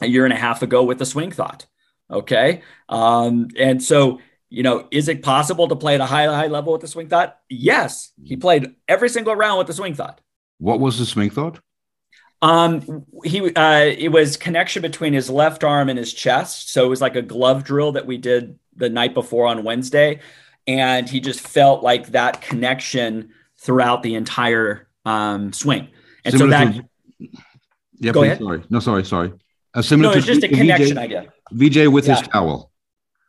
[0.00, 1.66] a year and a half ago with the swing thought.
[2.10, 2.62] Okay.
[2.88, 6.72] Um, and so, you know, is it possible to play at a high, high level
[6.72, 7.38] with the swing thought?
[7.48, 8.12] Yes.
[8.22, 10.20] He played every single round with the swing thought.
[10.58, 11.60] What was the swing thought?
[12.42, 16.72] Um, he uh, it was connection between his left arm and his chest.
[16.72, 20.20] So it was like a glove drill that we did the night before on Wednesday,
[20.66, 25.88] and he just felt like that connection throughout the entire um, swing.
[26.24, 26.74] And similar so that.
[26.74, 27.28] To,
[27.98, 28.38] yeah, go please, ahead.
[28.38, 28.62] Sorry.
[28.70, 29.32] No, sorry, sorry.
[29.74, 31.32] Uh, similar no, it's to just a connection VJ, idea.
[31.52, 32.16] VJ with yeah.
[32.16, 32.72] his towel.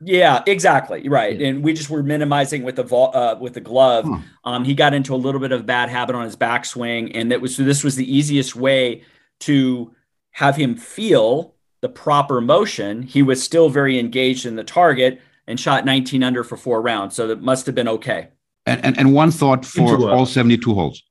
[0.01, 1.07] Yeah, exactly.
[1.07, 1.39] Right.
[1.39, 1.47] Yeah.
[1.47, 4.05] And we just were minimizing with the uh, with the glove.
[4.05, 4.17] Huh.
[4.43, 7.41] Um, he got into a little bit of bad habit on his backswing, and that
[7.41, 9.03] was so this was the easiest way
[9.41, 9.93] to
[10.31, 13.03] have him feel the proper motion.
[13.03, 17.15] He was still very engaged in the target and shot 19 under for four rounds.
[17.15, 18.29] So that must have been okay.
[18.65, 21.01] And and, and one thought for all 72 holes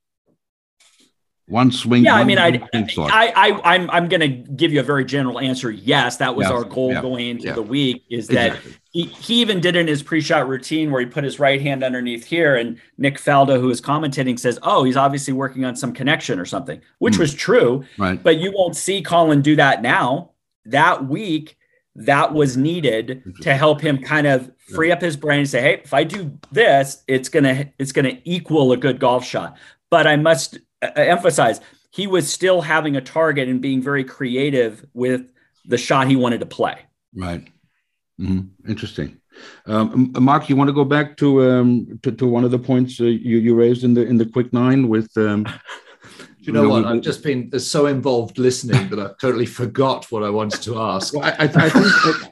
[1.49, 2.05] one swing.
[2.05, 5.41] Yeah, I mean, I, I, I, I'm, I'm going to give you a very general
[5.41, 5.71] answer.
[5.71, 7.55] Yes, that was yes, our goal yeah, going into yeah.
[7.55, 8.05] the week.
[8.11, 8.75] Is that exactly.
[8.93, 12.25] he, he even did in his pre-shot routine where he put his right hand underneath
[12.25, 16.39] here, and Nick Faldo, who is commentating, says, "Oh, he's obviously working on some connection
[16.39, 17.21] or something," which mm.
[17.21, 17.85] was true.
[17.99, 18.23] Right.
[18.23, 20.31] But you won't see Collin do that now.
[20.65, 21.57] That week,
[21.97, 25.81] that was needed to help him kind of free up his brain and say, "Hey,
[25.85, 29.59] if I do this, it's gonna it's gonna equal a good golf shot."
[29.91, 35.27] But I must emphasize, he was still having a target and being very creative with
[35.65, 36.79] the shot he wanted to play.
[37.15, 37.47] Right.
[38.21, 38.71] Mm-hmm.
[38.71, 39.21] Interesting.
[39.67, 43.01] Um, Mark, you want to go back to, um, to, to one of the points
[43.01, 45.47] uh, you, you raised in the in the quick nine with um,
[46.43, 46.85] you know, what?
[46.85, 51.15] I've just been so involved listening that I totally forgot what I wanted to ask.
[51.15, 51.87] Well, I, I, I, think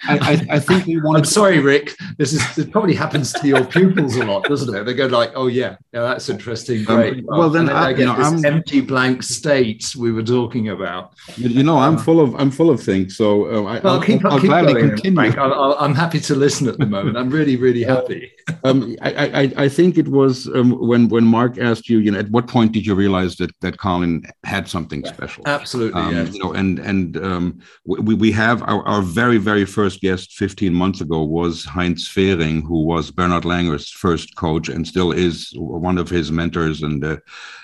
[0.05, 1.19] I, I, think we want.
[1.19, 1.95] I'm sorry, Rick.
[2.19, 2.73] This is it.
[2.73, 4.85] Probably happens to your pupils a lot, doesn't it?
[4.85, 7.93] They go like, "Oh yeah, yeah, that's interesting, um, great." Um, well, then, then I,
[7.93, 11.13] get you know, this I'm, empty blank state we were talking about.
[11.37, 13.17] You know, I'm full of I'm full of things.
[13.17, 15.41] So uh, I, well, keep, I'll, I'll keep gladly going, continue.
[15.41, 17.17] i am happy to listen at the moment.
[17.17, 18.33] I'm really, really happy.
[18.65, 22.31] um, I, I, think it was um, when when Mark asked you, you know, at
[22.31, 25.43] what point did you realize that that Collin had some something special.
[25.47, 26.33] Absolutely, um, yes.
[26.35, 30.73] You know, and and um, we we have our, our very very first guest 15
[30.73, 35.99] months ago was Heinz Fehring, who was Bernhard Langer's first coach and still is one
[35.99, 37.17] of his mentors and uh,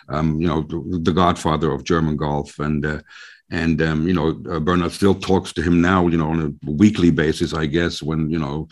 [0.09, 0.63] um, you know
[1.01, 2.85] the godfather of German golf and.
[2.85, 3.01] Uh,
[3.49, 6.69] and um, you know, uh, Bernhard still talks to him now, you know, on a
[6.69, 8.03] weekly basis, I guess.
[8.03, 8.67] When you know,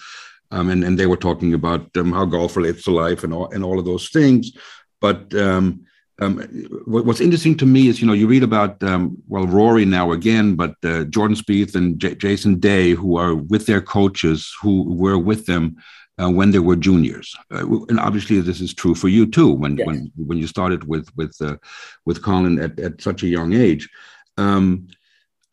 [0.50, 3.48] um, and and they were talking about um, how golf relates to life and all
[3.53, 4.50] and all of those things.
[5.00, 5.85] But um,
[6.20, 6.38] um,
[6.87, 10.55] what's interesting to me is, you know, you read about, um, well, Rory now again,
[10.55, 15.18] but uh, Jordan Spieth and J- Jason Day, who are with their coaches, who were
[15.18, 15.77] with them
[16.22, 19.50] uh, when they were juniors, uh, and obviously this is true for you too.
[19.50, 19.87] When yes.
[19.87, 21.57] when when you started with with uh,
[22.05, 23.88] with Collin at, at such a young age,
[24.37, 24.87] um,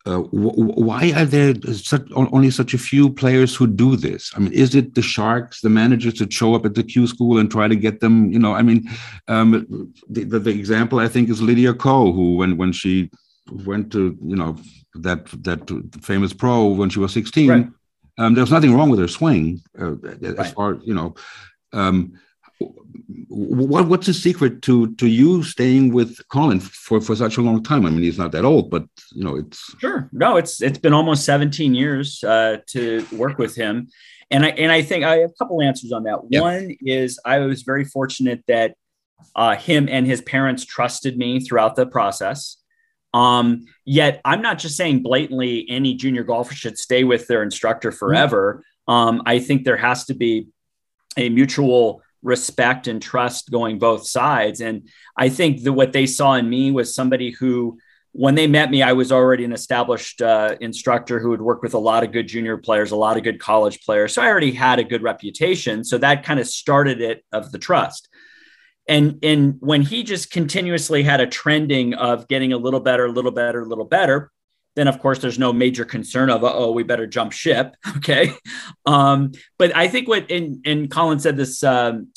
[0.04, 4.32] uh, why are there such, only such a few players who do this?
[4.34, 7.38] I mean, is it the sharks, the managers that show up at the Q school
[7.38, 8.32] and try to get them?
[8.32, 8.88] You know, I mean,
[9.28, 13.10] um, the, the, the, example I think is Lydia Ko, who when when she
[13.64, 14.56] went to you know
[14.94, 15.70] that that
[16.02, 17.68] famous pro when she was sixteen, right.
[18.18, 20.54] um, there was nothing wrong with her swing uh, as right.
[20.54, 21.14] far you know.
[21.72, 22.14] Um,
[23.28, 27.62] what what's the secret to to you staying with Collin for for such a long
[27.62, 27.86] time?
[27.86, 30.08] I mean, he's not that old, but you know, it's sure.
[30.12, 33.88] No, it's it's been almost 17 years uh, to work with him,
[34.30, 36.20] and I and I think I have a couple answers on that.
[36.30, 36.42] Yep.
[36.42, 38.76] One is I was very fortunate that
[39.34, 42.58] uh, him and his parents trusted me throughout the process.
[43.14, 47.90] Um, yet I'm not just saying blatantly any junior golfer should stay with their instructor
[47.90, 47.98] mm-hmm.
[47.98, 48.64] forever.
[48.88, 48.92] Mm-hmm.
[48.92, 50.48] Um, I think there has to be
[51.16, 54.60] a mutual respect and trust going both sides.
[54.60, 57.78] And I think that what they saw in me was somebody who,
[58.12, 61.74] when they met me, I was already an established uh, instructor who had worked with
[61.74, 64.14] a lot of good junior players, a lot of good college players.
[64.14, 65.82] So I already had a good reputation.
[65.84, 68.08] So that kind of started it of the trust.
[68.88, 73.12] And, and when he just continuously had a trending of getting a little better, a
[73.12, 74.30] little better, a little better,
[74.74, 78.32] then of course there's no major concern of oh we better jump ship okay
[78.86, 82.08] um, but i think what and, and collin said this um,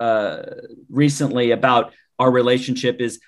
[0.00, 0.42] uh,
[0.90, 3.20] recently about our relationship is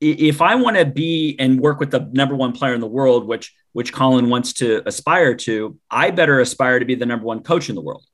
[0.00, 3.26] if i want to be and work with the number one player in the world
[3.26, 7.42] which which collin wants to aspire to i better aspire to be the number one
[7.42, 8.04] coach in the world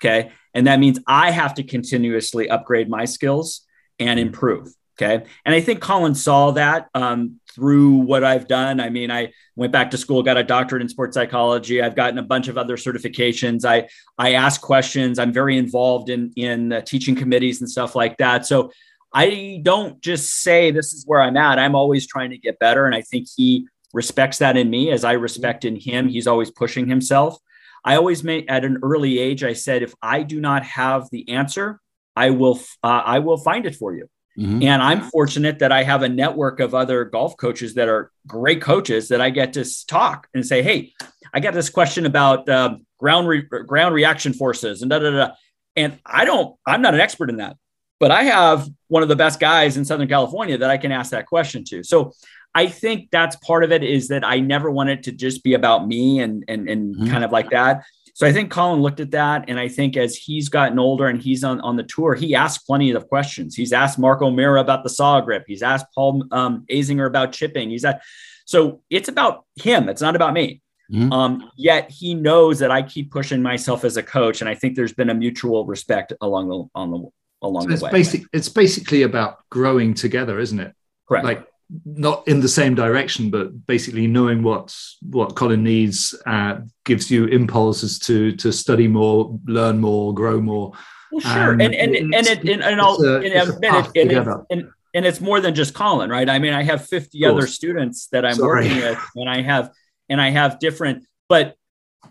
[0.00, 3.62] okay and that means i have to continuously upgrade my skills
[3.98, 5.24] and improve Okay.
[5.44, 8.80] And I think Collin saw that um, through what I've done.
[8.80, 11.80] I mean, I went back to school, got a doctorate in sports psychology.
[11.80, 13.64] I've gotten a bunch of other certifications.
[13.64, 13.88] I,
[14.18, 15.18] I ask questions.
[15.18, 18.46] I'm very involved in, in teaching committees and stuff like that.
[18.46, 18.72] So
[19.12, 21.58] I don't just say this is where I'm at.
[21.58, 22.86] I'm always trying to get better.
[22.86, 26.08] And I think he respects that in me as I respect in him.
[26.08, 27.38] He's always pushing himself.
[27.84, 31.28] I always made at an early age, I said, if I do not have the
[31.28, 31.80] answer,
[32.16, 34.08] I will, uh, I will find it for you.
[34.38, 34.62] Mm-hmm.
[34.64, 38.60] And I'm fortunate that I have a network of other golf coaches that are great
[38.60, 40.92] coaches that I get to talk and say, "Hey,
[41.32, 45.32] I got this question about uh, ground re- ground reaction forces and da da da."
[45.76, 47.56] And I don't, I'm not an expert in that,
[48.00, 51.10] but I have one of the best guys in Southern California that I can ask
[51.10, 51.82] that question to.
[51.82, 52.12] So
[52.54, 55.86] I think that's part of it is that I never wanted to just be about
[55.86, 57.10] me and and and mm-hmm.
[57.10, 57.84] kind of like that.
[58.14, 59.46] So I think Collin looked at that.
[59.48, 62.64] And I think as he's gotten older and he's on, on the tour, he asked
[62.64, 63.56] plenty of questions.
[63.56, 65.44] He's asked Mark O'Meara about the saw grip.
[65.48, 67.70] He's asked Paul um, Azinger about chipping.
[67.70, 68.02] He's at,
[68.46, 69.88] so it's about him.
[69.88, 70.62] It's not about me.
[70.92, 71.12] Mm-hmm.
[71.12, 74.40] Um, yet he knows that I keep pushing myself as a coach.
[74.40, 77.08] And I think there's been a mutual respect along the, on the,
[77.42, 77.90] along so the it's way.
[77.90, 80.72] Basic, it's basically about growing together, isn't it?
[81.08, 81.24] Correct.
[81.24, 81.48] Like
[81.84, 87.26] not in the same direction, but basically knowing what what Collin needs uh, gives you
[87.26, 90.72] impulses to to study more, learn more, grow more.
[91.12, 94.70] Well, sure, and and and and, it, and, and I'll a, and, and, and, and,
[94.94, 96.28] and it's more than just Collin, right?
[96.28, 98.68] I mean, I have fifty other students that I'm Sorry.
[98.68, 99.70] working with, and I have
[100.08, 101.56] and I have different, but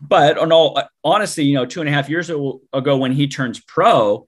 [0.02, 3.60] but on all honestly, you know, two and a half years ago when he turns
[3.60, 4.26] pro,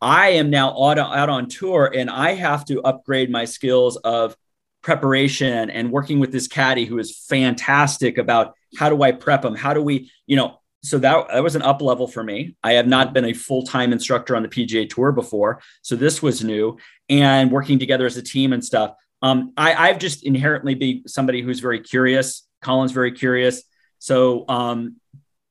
[0.00, 4.36] I am now out, out on tour and I have to upgrade my skills of
[4.82, 9.54] preparation and working with this caddy who is fantastic about how do I prep them?
[9.54, 12.56] How do we, you know, so that, that was an up level for me.
[12.62, 16.20] I have not been a full time instructor on the PGA Tour before, so this
[16.20, 16.78] was new.
[17.08, 18.94] And working together as a team and stuff.
[19.20, 22.46] Um, I, I've just inherently be somebody who's very curious.
[22.62, 23.62] Collin's very curious.
[23.98, 24.96] So, um,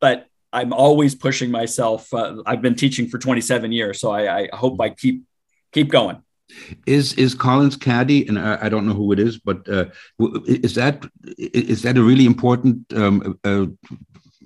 [0.02, 2.13] but I'm always pushing myself.
[2.13, 5.24] Uh, I've been teaching for 27 years, so I, I, hope I keep
[5.72, 6.22] keep going.
[6.86, 9.86] Is is Collin's caddy, and I, I don't know who it is, but uh,
[10.48, 11.06] is that
[11.38, 13.66] is that a really important um, uh,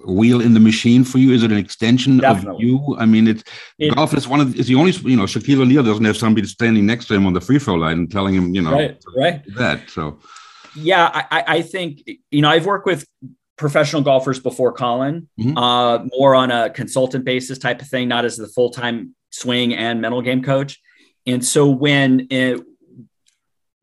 [0.05, 1.31] wheel in the machine for you?
[1.31, 2.55] Is it an extension Definitely.
[2.55, 2.95] of you?
[2.97, 3.43] I mean, it's
[3.79, 6.47] it, golf is one of is the only you know Shaquille O'Neal doesn't have somebody
[6.47, 9.03] standing next to him on the free throw line and telling him you know right,
[9.15, 9.41] right.
[9.55, 10.19] that so.
[10.77, 13.07] Yeah, I, I think you know I've worked with
[13.57, 15.57] professional golfers before Collin, mm-hmm.
[15.57, 19.73] uh, more on a consultant basis type of thing, not as the full time swing
[19.73, 20.79] and mental game coach.
[21.27, 22.61] And so when it,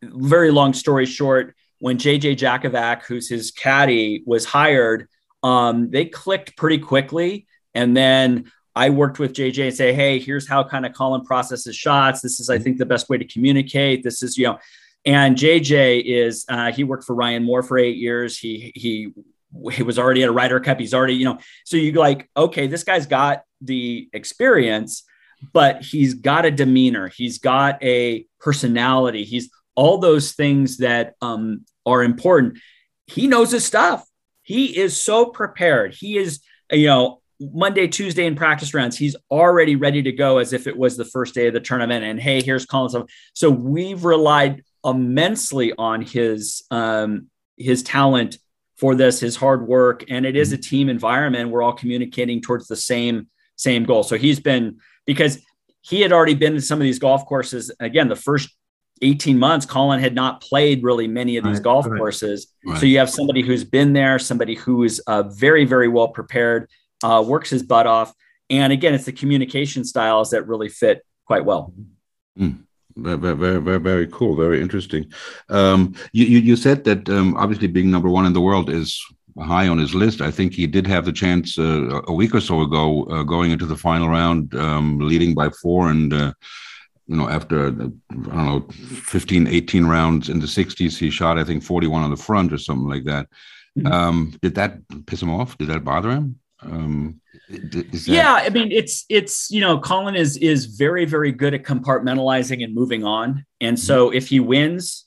[0.03, 5.09] very long story short, when JJ Jakovac, who's his caddy, was hired,
[5.43, 7.47] um, they clicked pretty quickly.
[7.75, 11.77] And then I worked with JJ and say, hey, here's how kind of Collin processes
[11.77, 12.21] shots.
[12.21, 14.03] This is, I think, the best way to communicate.
[14.03, 14.59] This is, you know,
[15.05, 18.39] and JJ is uh, he worked for Ryan Moore for eight years.
[18.39, 19.13] He he
[19.73, 20.79] he was already at a Ryder Cup.
[20.79, 25.05] He's already, you know, so you like, okay, this guy's got the experience,
[25.53, 31.65] but he's got a demeanor, he's got a personality, he's all those things that um,
[31.87, 32.59] are important.
[33.07, 34.07] He knows his stuff.
[34.43, 35.95] He is so prepared.
[35.95, 40.53] He is, you know, Monday, Tuesday in practice rounds, he's already ready to go as
[40.53, 42.05] if it was the first day of the tournament.
[42.05, 43.07] And hey, here's Collin.
[43.35, 48.39] So we've relied immensely on his um, his talent
[48.77, 51.51] for this, his hard work, and it is a team environment.
[51.51, 54.03] We're all communicating towards the same same goal.
[54.03, 55.39] So he's been because
[55.81, 57.71] he had already been to some of these golf courses.
[57.81, 58.51] Again, the first
[59.03, 62.47] 18 months, Collin had not played really many of these right, golf right, courses.
[62.65, 62.79] Right.
[62.79, 66.69] So you have somebody who's been there, somebody who is uh, very, very well prepared,
[67.03, 68.15] uh, works his butt off.
[68.49, 71.75] And again, it's the communication styles that really fit quite well.
[72.39, 72.65] Mm.
[72.95, 74.37] Very, very, very, very cool.
[74.37, 75.11] Very interesting.
[75.49, 79.03] Um, you, you, you, said that um, obviously being number one in the world is
[79.41, 80.21] high on his list.
[80.21, 83.51] I think he did have the chance uh, a week or so ago, uh, going
[83.51, 86.33] into the final round, um, leading by four, and uh,
[87.07, 91.45] you know after I don't know 15, 18 rounds in the 60s, he shot I
[91.45, 93.29] think 41 on the front or something like that.
[93.79, 93.93] Mm-hmm.
[93.93, 95.57] Um, did that piss him off?
[95.57, 96.39] Did that bother him?
[96.61, 101.55] Um, that- yeah, I mean, it's it's you know, Collin is is very very good
[101.55, 104.17] at compartmentalizing and moving on, and so mm-hmm.
[104.17, 105.07] if he wins,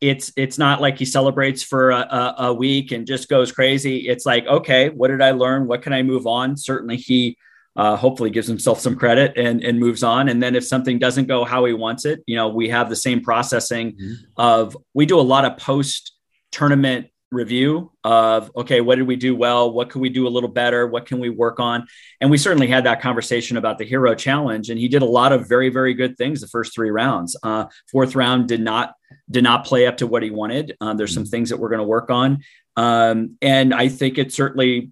[0.00, 4.08] it's it's not like he celebrates for a, a, week and just goes crazy.
[4.08, 5.66] It's like, okay, what did I learn?
[5.66, 6.56] What can I move on?
[6.56, 7.36] Certainly, he
[7.76, 10.28] uh, hopefully gives himself some credit and and moves on.
[10.28, 12.96] And then if something doesn't go how he wants it, you know, we have the
[12.96, 14.14] same processing mm-hmm.
[14.38, 16.12] of we do a lot of post
[16.50, 20.48] tournament review of okay what did we do well what can we do a little
[20.48, 21.86] better what can we work on
[22.20, 25.30] and we certainly had that conversation about the hero challenge and he did a lot
[25.30, 28.94] of very very good things the first three rounds uh, fourth round did not
[29.30, 31.80] did not play up to what he wanted uh, there's some things that we're going
[31.80, 32.42] to work on
[32.76, 34.90] um, and i think it certainly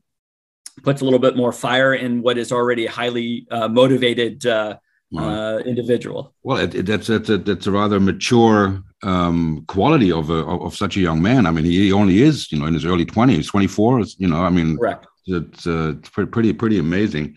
[0.82, 4.76] puts a little bit more fire in what is already a highly uh, motivated uh,
[5.16, 6.34] uh, individual.
[6.42, 10.76] Well, it, it, that's that's a, that's a rather mature um, quality of a of
[10.76, 11.46] such a young man.
[11.46, 14.02] I mean, he only is you know in his early twenties, twenty four.
[14.18, 15.06] You know, I mean, correct.
[15.26, 17.36] It's, uh, it's pretty pretty amazing.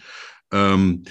[0.52, 1.04] Um,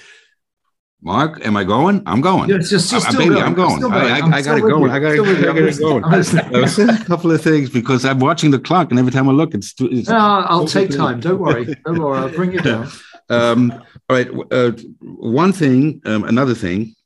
[1.02, 2.02] Mark, am I going?
[2.04, 2.50] I'm going.
[2.50, 3.42] Yes, just, just I'm, baby, going.
[3.42, 3.84] I'm going.
[3.84, 4.84] I'm I, I, I, gotta go.
[4.84, 5.96] I gotta, I gotta go.
[6.92, 9.74] a couple of things because I'm watching the clock, and every time I look, it's.
[9.78, 11.20] it's no, I'll take time.
[11.20, 11.74] Don't worry.
[11.86, 12.18] Don't worry.
[12.18, 12.88] I'll bring you down.
[13.30, 13.70] Um,
[14.08, 14.28] all right.
[14.50, 16.96] Uh, one thing, um, another thing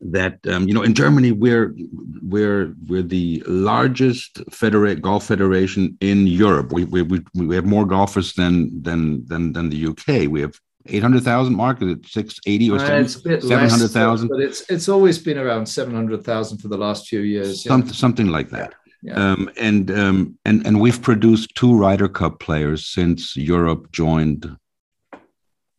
[0.00, 1.74] that um, you know, in Germany, we're
[2.22, 6.72] we're we're the largest federate golf federation in Europe.
[6.72, 10.30] We we we, we have more golfers than than than than the UK.
[10.30, 10.54] We have
[10.86, 15.66] 800,000 mark is it 680 or uh, something 700,000 but it's it's always been around
[15.66, 17.92] 700,000 for the last few years Some, yeah.
[17.92, 18.74] something like that
[19.04, 19.32] yeah.
[19.32, 24.56] Um, and um, and and we've produced two Ryder Cup players since Europe joined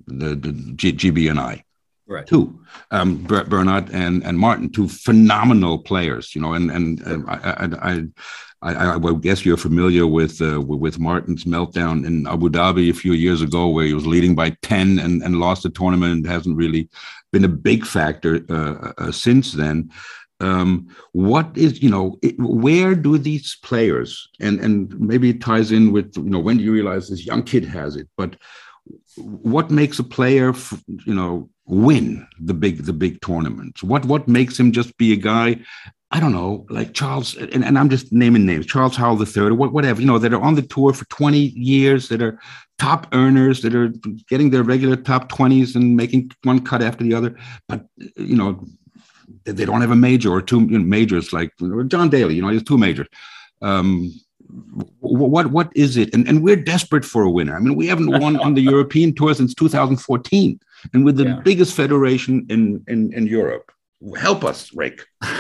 [0.06, 1.64] the, the G, GBNI.
[2.08, 2.28] Right.
[2.28, 2.60] Two,
[2.92, 6.36] um, Bernhard and and Martin, two phenomenal players.
[6.36, 8.04] You know, and and, I, I, I,
[8.74, 13.14] I, would guess you're familiar with uh, with Martin's meltdown in Abu Dhabi a few
[13.14, 16.58] years ago, where he was leading by ten and and lost the tournament and hasn't
[16.58, 16.90] really
[17.32, 19.90] been a big factor uh, uh, since then.
[20.42, 25.72] um, what is you know it, where do these players and and maybe it ties
[25.72, 28.36] in with you know when do you realize this young kid has it but
[29.16, 30.54] what makes a player
[31.06, 35.16] you know win the big the big tournaments what what makes him just be a
[35.16, 35.58] guy
[36.12, 39.54] I don't know, like Charles, and, and I'm just naming names, Charles Howell III, or
[39.56, 42.40] whatever, you know, that are on the tour for 20 years, that are
[42.78, 43.90] top earners, that are
[44.30, 47.36] getting their regular top 20s and making one cut after the other.
[47.68, 48.64] But, you know,
[49.46, 51.52] they don't have a major or two you know, majors like
[51.88, 53.08] John Daly, you know, he has two majors.
[53.62, 54.14] Um,
[55.00, 56.14] what what is it?
[56.14, 57.56] And, and we're desperate for a winner.
[57.56, 60.60] I mean, we haven't won on the European tour since 2014,
[60.94, 61.40] and we're the yeah.
[61.44, 63.72] biggest federation in, in, in Europe
[64.18, 65.06] help us rick.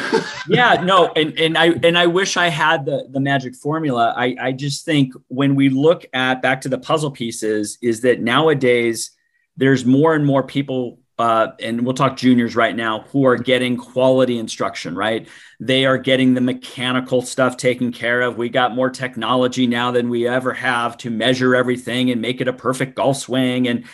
[0.47, 4.13] Yeah no and and i and i wish i had the the magic formula.
[4.15, 8.21] I i just think when we look at back to the puzzle pieces is that
[8.21, 9.11] nowadays
[9.57, 13.77] there's more and more people uh, and we'll talk juniors right now who are getting
[13.77, 15.27] quality instruction right?
[15.59, 18.37] They are getting the mechanical stuff taken care of.
[18.37, 22.49] We got more technology now than we ever have to measure everything and make it
[22.49, 23.85] a perfect golf swing and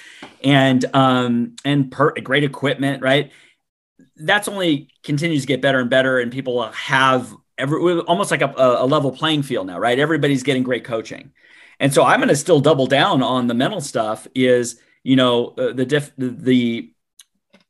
[0.44, 3.32] and um and per, great equipment right
[4.24, 8.54] that's only continues to get better and better, and people have every almost like a,
[8.58, 10.00] a level playing field now, right?
[10.00, 11.32] Everybody's getting great coaching,
[11.80, 14.28] and so I'm going to still double down on the mental stuff.
[14.36, 16.92] Is you know uh, the diff, the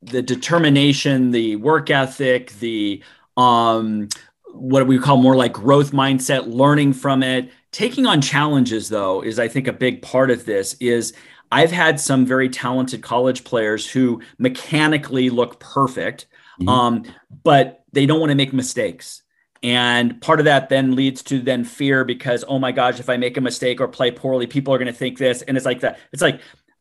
[0.02, 3.02] the determination, the work ethic, the
[3.36, 4.08] um,
[4.52, 8.88] what we call more like growth mindset, learning from it, taking on challenges.
[8.88, 11.12] Though is I think a big part of this is
[11.52, 16.26] I've had some very talented college players who mechanically look perfect,
[16.62, 16.68] mm-hmm.
[16.68, 17.04] um,
[17.44, 19.22] but they don't want to make mistakes.
[19.62, 23.16] And part of that then leads to then fear because, oh my gosh, if I
[23.16, 25.42] make a mistake or play poorly, people are going to think this.
[25.42, 26.00] And it's like that.
[26.12, 26.40] It's like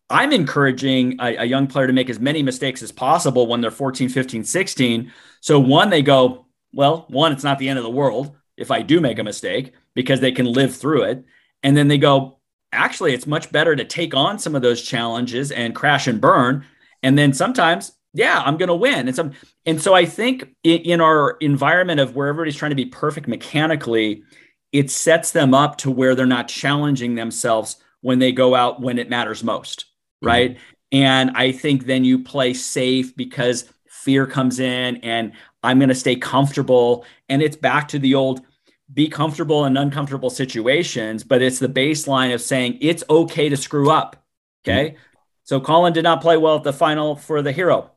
[0.09, 3.71] I'm encouraging a, a, young player to make as many mistakes as possible when they're
[3.71, 5.11] 14, 15, 16.
[5.41, 8.81] So, one, they go, well, one, it's not the end of the world if I
[8.81, 11.23] do make a mistake because they can live through it.
[11.61, 15.51] And then they go, actually it's much better to take on some of those challenges
[15.51, 16.65] and crash and burn
[17.03, 19.31] and then sometimes yeah i'm going to win and some
[19.65, 24.23] and so i think in our environment of where everybody's trying to be perfect mechanically
[24.71, 28.97] it sets them up to where they're not challenging themselves when they go out when
[28.99, 30.27] it matters most mm-hmm.
[30.27, 30.57] right
[30.91, 35.31] and i think then you play safe because fear comes in and
[35.63, 38.41] i'm going to stay comfortable and it's back to the old
[38.93, 43.89] be comfortable in uncomfortable situations, but it's the baseline of saying it's okay to screw
[43.89, 44.17] up.
[44.63, 44.89] Okay.
[44.89, 44.97] Mm-hmm.
[45.43, 47.91] So Collin did not play well at the final for the hero.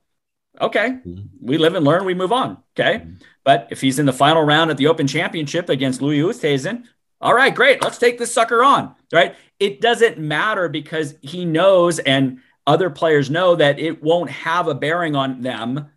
[0.60, 0.90] Okay.
[0.90, 1.22] Mm-hmm.
[1.40, 2.58] We live and learn, we move on.
[2.78, 2.98] Okay.
[2.98, 3.14] Mm-hmm.
[3.44, 6.84] But if he's in the final round at the Open Championship against Louis Oosthuizen,
[7.20, 7.82] all right, great.
[7.82, 8.94] Let's take this sucker on.
[9.12, 9.34] Right.
[9.58, 14.74] It doesn't matter because he knows and other players know that it won't have a
[14.74, 15.90] bearing on them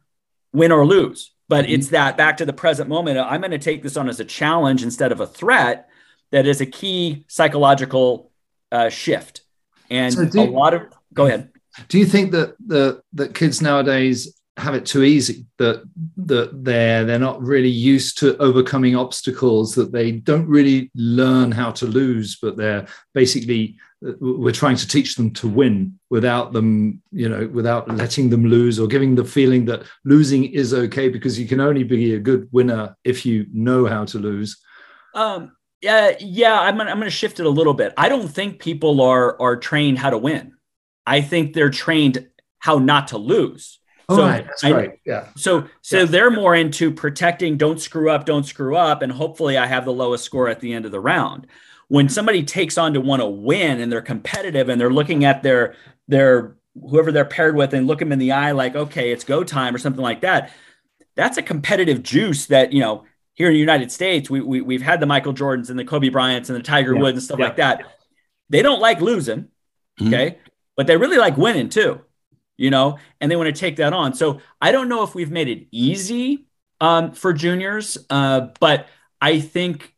[0.54, 1.32] win or lose.
[1.50, 1.76] But mm-hmm.
[1.76, 3.18] it's that back to the present moment.
[3.20, 5.90] I'm going to take this on as a challenge instead of a threat.
[6.32, 8.32] That is a key psychological
[8.70, 9.42] uh, shift.
[9.90, 10.84] And so a lot of
[11.14, 11.50] go ahead.
[11.88, 15.84] Do you think that the that kids nowadays have it too easy that
[16.18, 21.72] that they're they're not really used to overcoming obstacles that they don't really learn how
[21.72, 23.78] to lose but they're basically
[24.20, 28.80] we're trying to teach them to win without them you know without letting them lose
[28.80, 32.48] or giving the feeling that losing is okay because you can only be a good
[32.52, 34.58] winner if you know how to lose.
[35.14, 35.52] Um
[35.82, 37.94] yeah yeah i'm gonna, I'm to shift it a little bit.
[37.96, 40.54] I don't think people are are trained how to win.
[41.06, 42.28] I think they're trained
[42.60, 43.80] how not to lose
[44.10, 44.46] so right.
[44.46, 45.00] That's I, right.
[45.06, 45.28] Yeah.
[45.36, 46.06] So so yeah.
[46.06, 49.94] they're more into protecting, don't screw up, don't screw up, and hopefully I have the
[49.94, 51.48] lowest score at the end of the round
[51.88, 55.44] when somebody takes on to want to win and they're competitive and they're looking at
[55.44, 55.76] their
[56.08, 56.56] their
[56.90, 59.74] whoever they're paired with and look them in the eye like okay it's go time
[59.74, 60.52] or something like that
[61.16, 63.04] that's a competitive juice that you know
[63.34, 66.10] here in the united states we, we, we've had the michael jordans and the kobe
[66.10, 67.02] bryants and the tiger yeah.
[67.02, 67.46] woods and stuff yeah.
[67.46, 67.84] like that
[68.50, 69.48] they don't like losing
[70.00, 70.08] mm-hmm.
[70.08, 70.38] okay
[70.76, 72.00] but they really like winning too
[72.58, 74.14] you know and they want to take that on.
[74.14, 76.48] So i don't know if we've made it easy
[76.82, 78.88] um, for juniors uh, but
[79.22, 79.94] i think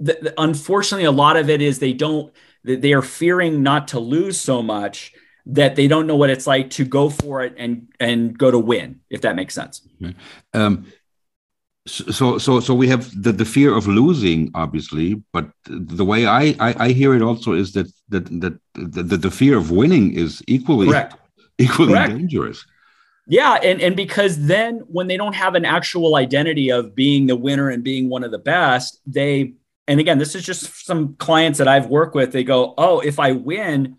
[0.00, 2.32] the, unfortunately, a lot of it is they don't,
[2.64, 5.12] they are fearing not to lose so much
[5.46, 8.58] that they don't know what it's like to go for it and and go to
[8.58, 9.86] win if that makes sense.
[10.52, 10.86] Um,
[11.90, 16.54] so so so we have the, the fear of losing obviously but the way I,
[16.60, 20.42] I, I hear it also is that that that the, the fear of winning is
[20.46, 21.16] equally Correct.
[21.58, 22.16] equally Correct.
[22.16, 22.64] dangerous
[23.26, 27.36] yeah and and because then when they don't have an actual identity of being the
[27.36, 29.54] winner and being one of the best they
[29.90, 32.30] and again, this is just some clients that I've worked with.
[32.30, 33.96] They go, Oh, if I win,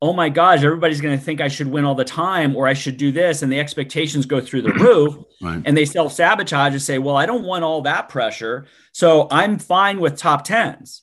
[0.00, 2.74] oh my gosh, everybody's going to think I should win all the time or I
[2.74, 3.42] should do this.
[3.42, 5.60] And the expectations go through the roof right.
[5.64, 8.66] and they self sabotage and say, well, I don't want all that pressure.
[8.92, 11.02] So I'm fine with top tens.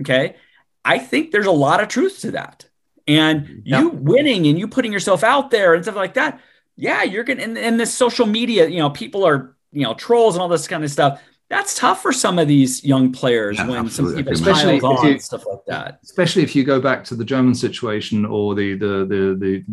[0.00, 0.36] Okay.
[0.84, 2.66] I think there's a lot of truth to that.
[3.06, 3.60] And mm-hmm.
[3.64, 6.40] you winning and you putting yourself out there and stuff like that.
[6.76, 9.94] Yeah, you're going to, and, and this social media, you know, people are, you know,
[9.94, 11.20] trolls and all this kind of stuff
[11.52, 15.18] that's tough for some of these young players yeah, when some people especially on you,
[15.18, 15.98] stuff like that.
[16.02, 19.64] Especially if you go back to the German situation or the the the, the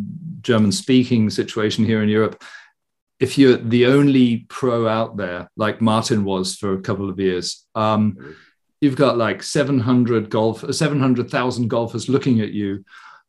[0.42, 2.44] German speaking situation here in Europe.
[3.22, 7.66] If you're the only pro out there, like Martin was for a couple of years,
[7.76, 8.36] um,
[8.82, 12.84] you've got like 700 golf, 700,000 golfers looking at you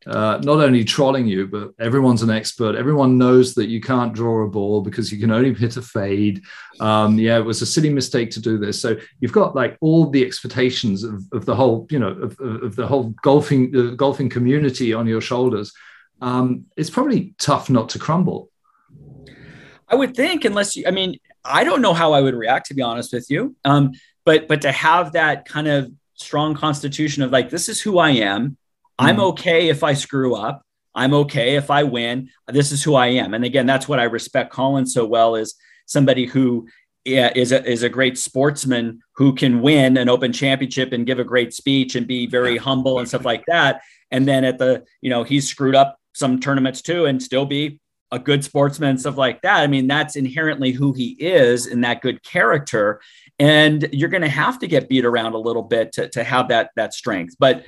[0.07, 2.75] uh, not only trolling you, but everyone's an expert.
[2.75, 6.41] Everyone knows that you can't draw a ball because you can only hit a fade.
[6.79, 8.81] Um, yeah, it was a silly mistake to do this.
[8.81, 12.75] So you've got like all the expectations of, of the whole, you know, of, of
[12.75, 15.71] the whole golfing uh, golfing community on your shoulders.
[16.19, 18.49] Um, it's probably tough not to crumble.
[19.87, 22.73] I would think, unless you, I mean, I don't know how I would react to
[22.73, 23.55] be honest with you.
[23.65, 23.91] Um,
[24.25, 28.11] but but to have that kind of strong constitution of like, this is who I
[28.11, 28.57] am
[28.97, 29.21] I'm hmm.
[29.21, 30.63] okay if I screw up.
[30.93, 32.29] I'm okay if I win.
[32.47, 33.33] This is who I am.
[33.33, 36.67] And again, that's what I respect Collin so well is somebody who
[37.05, 41.23] is a, is a great sportsman who can win an open championship and give a
[41.23, 43.81] great speech and be very humble and stuff like that.
[44.11, 47.79] And then at the, you know, he's screwed up some tournaments too and still be
[48.11, 49.61] a good sportsman and stuff like that.
[49.61, 53.01] I mean, that's inherently who he is in that good character.
[53.39, 56.49] And you're going to have to get beat around a little bit to, to have
[56.49, 57.35] that, that strength.
[57.39, 57.65] But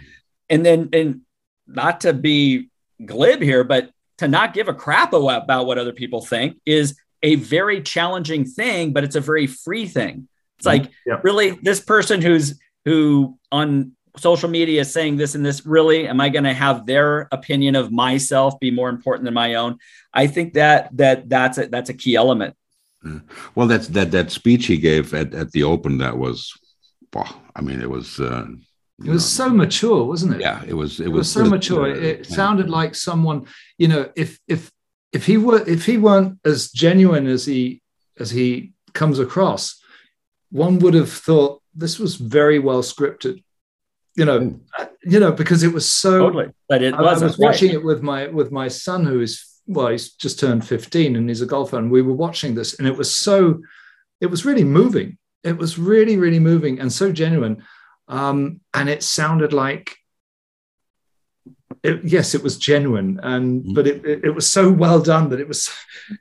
[0.54, 1.22] and then and
[1.68, 2.70] not to be
[3.04, 3.89] glib here, but
[4.20, 8.93] to not give a crap about what other people think is a very challenging thing,
[8.93, 10.28] but it's a very free thing.
[10.58, 11.20] It's like yeah.
[11.24, 16.22] really this person who's who on social media is saying this and this really am
[16.22, 19.76] i going to have their opinion of myself be more important than my own
[20.14, 22.56] i think that that that's a, that's a key element
[23.56, 26.54] well that's that that speech he gave at, at the open that was
[27.12, 28.45] well, i mean it was uh,
[29.00, 30.41] it was so mature, wasn't it?
[30.41, 31.00] Yeah, it was.
[31.00, 31.86] It, it was, was, so mature.
[31.86, 32.36] Uh, it yeah.
[32.36, 34.72] sounded like someone, you know, if if
[35.12, 37.82] if he were if he weren't as genuine as he
[38.20, 39.82] as he comes across,
[40.52, 43.44] one would have thought this was very well scripted.
[44.16, 44.60] You know, mm.
[45.04, 46.20] you know, because it was so.
[46.20, 47.24] Totally, but it was.
[47.24, 47.78] I, was watching right.
[47.78, 51.41] it with my with my son, who is well, he's just turned fifteen, and he's
[51.41, 53.62] a golfer, and we were watching this, and it was so,
[54.22, 55.18] it was really moving.
[55.44, 57.64] It was really, really moving and so genuine.
[58.08, 59.95] Um, and it sounded like,
[61.82, 63.76] it, yes, it was genuine, and mm.
[63.76, 65.70] but it, it, it, was so well done that it was,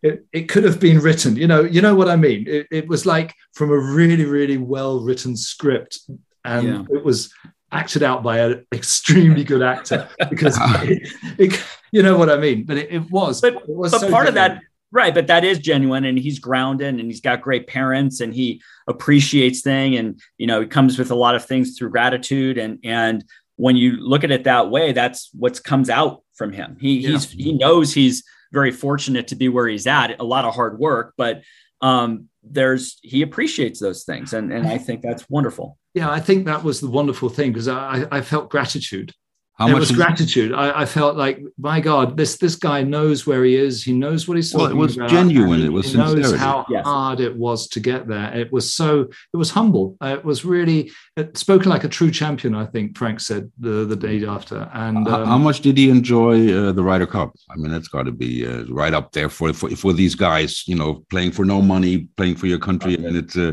[0.02, 1.36] it, it could have been written.
[1.36, 2.46] You know, you know what I mean.
[2.48, 6.00] It, it was like from a really, really well written script,
[6.44, 6.96] and yeah.
[6.96, 7.32] it was
[7.70, 11.08] acted out by an extremely good actor because it,
[11.38, 12.64] it, you know what I mean.
[12.64, 13.40] But it, it was.
[13.40, 14.28] But, it was but so part genuine.
[14.28, 14.62] of that
[14.94, 18.60] Right, but that is genuine, and he's grounded, and he's got great parents, and he
[18.86, 22.78] appreciates thing, and you know, he comes with a lot of things through gratitude, and
[22.84, 23.24] and
[23.56, 26.76] when you look at it that way, that's what comes out from him.
[26.78, 27.10] He yeah.
[27.10, 28.22] he's he knows he's
[28.52, 30.20] very fortunate to be where he's at.
[30.20, 31.42] A lot of hard work, but
[31.80, 35.78] um, there's he appreciates those things, and and I think that's wonderful.
[35.94, 39.14] Yeah, I think that was the wonderful thing because I I felt gratitude
[39.54, 40.52] how it much was gratitude.
[40.54, 43.84] I, I, felt like, my God, this this guy knows where he is.
[43.84, 45.10] He knows what he's talking well, it was about.
[45.10, 45.62] genuine.
[45.62, 46.22] It was he sincerity.
[46.22, 46.84] knows how yes.
[46.84, 48.34] hard it was to get there.
[48.34, 49.02] It was so.
[49.02, 49.96] It was humble.
[50.02, 52.54] Uh, it was really it spoken like a true champion.
[52.54, 54.70] I think Frank said the the day after.
[54.72, 57.34] And um, how much did he enjoy uh, the Ryder Cup?
[57.50, 60.66] I mean, that's got to be uh, right up there for, for for these guys.
[60.66, 63.48] You know, playing for no money, playing for your country, and it's a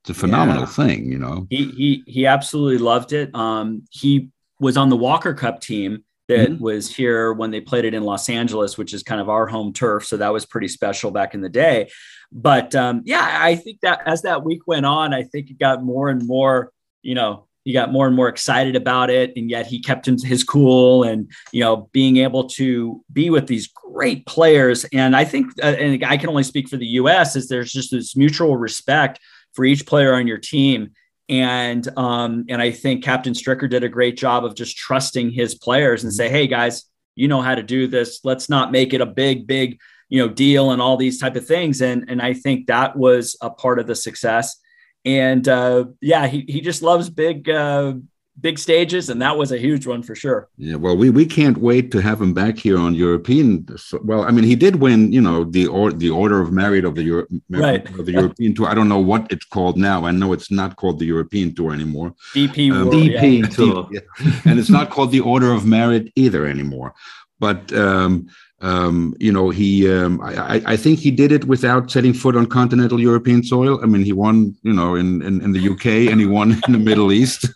[0.00, 0.66] it's a phenomenal yeah.
[0.66, 1.12] thing.
[1.12, 3.34] You know, he he he absolutely loved it.
[3.34, 4.30] Um, he
[4.62, 6.62] was on the Walker Cup team that mm-hmm.
[6.62, 9.72] was here when they played it in Los Angeles, which is kind of our home
[9.72, 10.06] turf.
[10.06, 11.90] So that was pretty special back in the day.
[12.30, 15.82] But um, yeah, I think that as that week went on, I think it got
[15.82, 16.70] more and more,
[17.02, 19.32] you know, he got more and more excited about it.
[19.36, 23.66] And yet he kept his cool and, you know, being able to be with these
[23.66, 24.84] great players.
[24.92, 27.90] And I think, uh, and I can only speak for the US, is there's just
[27.90, 29.18] this mutual respect
[29.54, 30.92] for each player on your team
[31.32, 35.54] and um, and I think Captain Stricker did a great job of just trusting his
[35.54, 38.20] players and say, hey guys, you know how to do this.
[38.22, 39.80] Let's not make it a big, big,
[40.10, 41.80] you know, deal and all these type of things.
[41.80, 44.60] And and I think that was a part of the success.
[45.06, 47.94] And uh, yeah, he he just loves big uh,
[48.40, 50.48] big stages, and that was a huge one for sure.
[50.56, 53.66] Yeah, well, we we can't wait to have him back here on European.
[54.02, 56.94] Well, I mean, he did win, you know, the or the Order of Merit of
[56.94, 57.86] the Euro, right.
[57.98, 58.68] of the European Tour.
[58.68, 60.04] I don't know what it's called now.
[60.04, 62.14] I know it's not called the European Tour anymore.
[62.34, 63.46] DP um, DP yeah.
[63.48, 64.00] Tour, yeah.
[64.44, 66.94] and it's not called the Order of Merit either anymore.
[67.38, 68.28] but um,
[68.62, 72.46] um, you know, he, um, I, I, think he did it without setting foot on
[72.46, 73.80] continental European soil.
[73.82, 76.72] I mean, he won, you know, in, in, in the UK and he won in
[76.72, 77.48] the Middle East.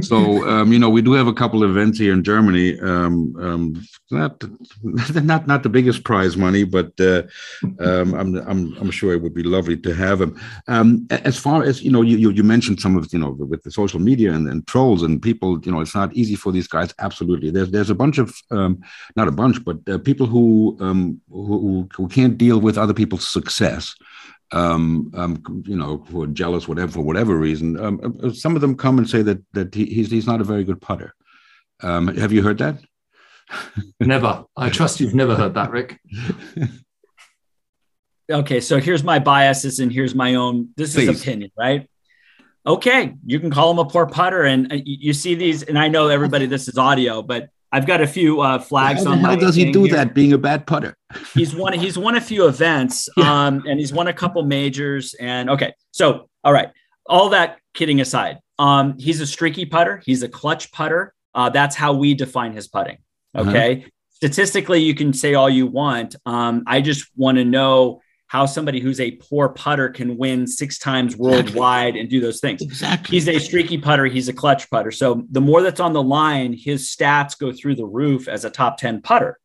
[0.00, 2.78] So, um, you know, we do have a couple of events here in Germany.
[2.80, 4.42] Um, um, not,
[5.14, 7.22] not, not the biggest prize money, but uh,
[7.80, 10.38] um, I'm, I'm, I'm sure it would be lovely to have him.
[11.10, 14.00] as far as, you know, you, you, mentioned some of, you know, with the social
[14.00, 16.94] media and, and trolls and people, you know, it's not easy for these guys.
[16.98, 17.50] Absolutely.
[17.50, 22.08] There's, there's a bunch of, not a bunch, but uh, people who um, who, who
[22.08, 23.94] can't deal with other people's success,
[24.52, 27.78] um, um, you know, who are jealous, whatever, for whatever reason.
[27.78, 30.44] Um, uh, some of them come and say that that he, he's he's not a
[30.44, 31.14] very good putter.
[31.80, 32.78] Um, have you heard that?
[34.00, 34.44] never.
[34.56, 36.00] I trust you've never heard that, Rick.
[38.30, 40.70] okay, so here's my biases and here's my own.
[40.76, 41.08] This Please.
[41.08, 41.88] is opinion, right?
[42.66, 45.88] Okay, you can call him a poor putter, and uh, you see these, and I
[45.88, 46.46] know everybody.
[46.46, 49.18] This is audio, but I've got a few uh, flags on.
[49.18, 49.96] How does he do here.
[49.96, 50.14] that?
[50.14, 50.96] Being a bad putter,
[51.34, 51.72] he's won.
[51.74, 53.46] He's won a few events, yeah.
[53.46, 55.14] um, and he's won a couple majors.
[55.14, 56.70] And okay, so all right,
[57.06, 60.02] all that kidding aside, um, he's a streaky putter.
[60.04, 61.12] He's a clutch putter.
[61.34, 62.98] Uh, that's how we define his putting.
[63.34, 63.50] Uh-huh.
[63.50, 63.88] Okay, uh-huh.
[64.10, 66.16] statistically, you can say all you want.
[66.24, 70.78] Um, I just want to know how somebody who's a poor putter can win six
[70.78, 72.00] times worldwide exactly.
[72.00, 72.62] and do those things.
[72.62, 73.16] Exactly.
[73.16, 74.04] He's a streaky putter.
[74.04, 74.90] He's a clutch putter.
[74.90, 78.50] So the more that's on the line, his stats go through the roof as a
[78.50, 79.38] top 10 putter.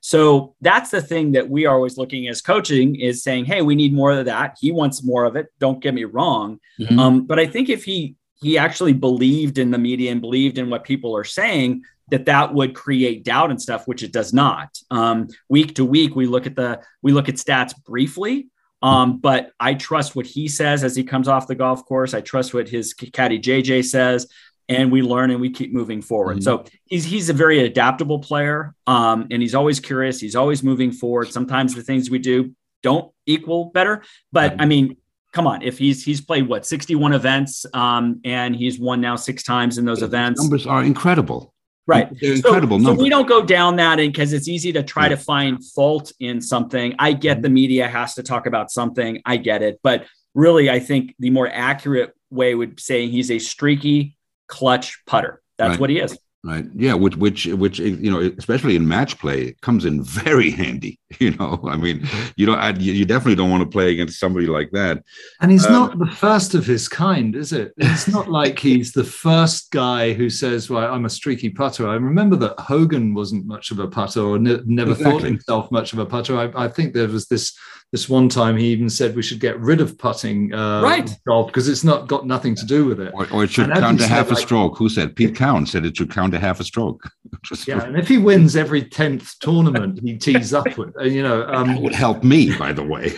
[0.00, 3.74] So that's the thing that we are always looking as coaching is saying, hey, we
[3.74, 4.58] need more of that.
[4.60, 5.46] He wants more of it.
[5.60, 6.58] Don't get me wrong.
[6.78, 6.98] Mm-hmm.
[6.98, 10.68] Um, but I think if he he actually believed in the media and believed in
[10.68, 14.76] what people are saying, that that would create doubt and stuff, which it does not.
[14.90, 18.48] Um, week to week, we look at the we look at stats briefly,
[18.82, 22.12] um, but I trust what he says as he comes off the golf course.
[22.12, 24.28] I trust what his caddy JJ says,
[24.68, 26.38] and we learn and we keep moving forward.
[26.38, 26.42] Mm-hmm.
[26.42, 30.20] So he's he's a very adaptable player, um, and he's always curious.
[30.20, 31.32] He's always moving forward.
[31.32, 34.02] Sometimes the things we do don't equal better,
[34.32, 34.98] but I mean.
[35.32, 35.62] Come on!
[35.62, 39.78] If he's he's played what sixty one events, um, and he's won now six times
[39.78, 40.40] in those events.
[40.40, 41.53] Numbers are incredible.
[41.86, 42.08] Right.
[42.18, 45.04] They're incredible so, so, we don't go down that and because it's easy to try
[45.04, 45.10] yeah.
[45.10, 46.94] to find fault in something.
[46.98, 47.42] I get mm-hmm.
[47.42, 49.20] the media has to talk about something.
[49.26, 49.80] I get it.
[49.82, 54.16] But really, I think the more accurate way would say he's a streaky
[54.48, 55.42] clutch putter.
[55.58, 55.80] That's right.
[55.80, 56.66] what he is right?
[56.74, 61.00] Yeah which which which you know especially in match play it comes in very handy
[61.18, 61.60] you know?
[61.66, 65.02] I mean you don't I, you definitely don't want to play against somebody like that.
[65.40, 67.72] And he's um, not the first of his kind is it?
[67.78, 71.88] It's not like he's the first guy who says well i'm a streaky putter.
[71.88, 75.12] I remember that hogan wasn't much of a putter or ne- never exactly.
[75.12, 76.36] thought himself much of a putter.
[76.36, 77.56] I, I think there was this
[77.94, 81.16] this one time he even said we should get rid of putting uh, right.
[81.28, 83.12] golf because it's not got nothing to do with it.
[83.14, 84.76] Or, or it should and count to half a stroke.
[84.78, 85.14] Who said?
[85.14, 87.08] Pete cowan said it should count to half a stroke.
[87.66, 91.46] Yeah and if he wins every 10th tournament he tees up with uh, you know
[91.48, 93.12] um, that would help me by the way.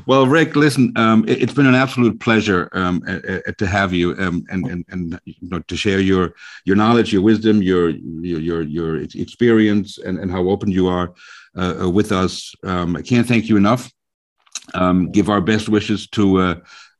[0.06, 3.00] Well rick listen um, it, has been an absolute pleasure um,
[3.58, 7.22] to have you um, and and, and you know, to share your your knowledge your
[7.22, 11.14] wisdom your your your, your experience and, and how open you are
[11.56, 12.54] uh, uh, with us.
[12.64, 13.90] Um, I can't thank you enough.
[14.74, 16.54] Um, give our best wishes to uh,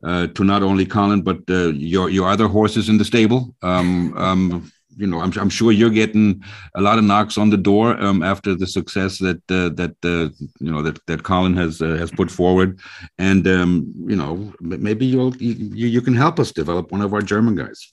[0.04, 3.54] uh, to not only Collin but uh, your your other horses in the stable.
[3.62, 6.42] Um, um, you know, I'm, I'm, sure you're getting
[6.74, 10.32] a lot of knocks on the door um, after the success that uh, that uh,
[10.58, 12.80] you know that that Collin has uh, has put forward,
[13.18, 17.22] and um, you know maybe you'll you, you can help us develop one of our
[17.22, 17.90] German guys.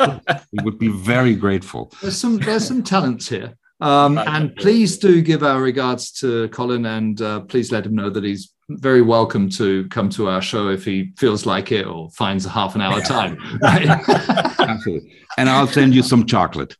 [0.52, 1.92] we would be very grateful.
[2.02, 3.56] There's some there's some talents here.
[3.80, 8.10] Um, and please do give our regards to Collin and uh, please let him know
[8.10, 12.10] that he's very welcome to come to our show if he feels like it or
[12.10, 13.38] finds a half an hour time.
[13.64, 15.12] Absolutely.
[15.38, 16.76] And I'll send you some chocolate.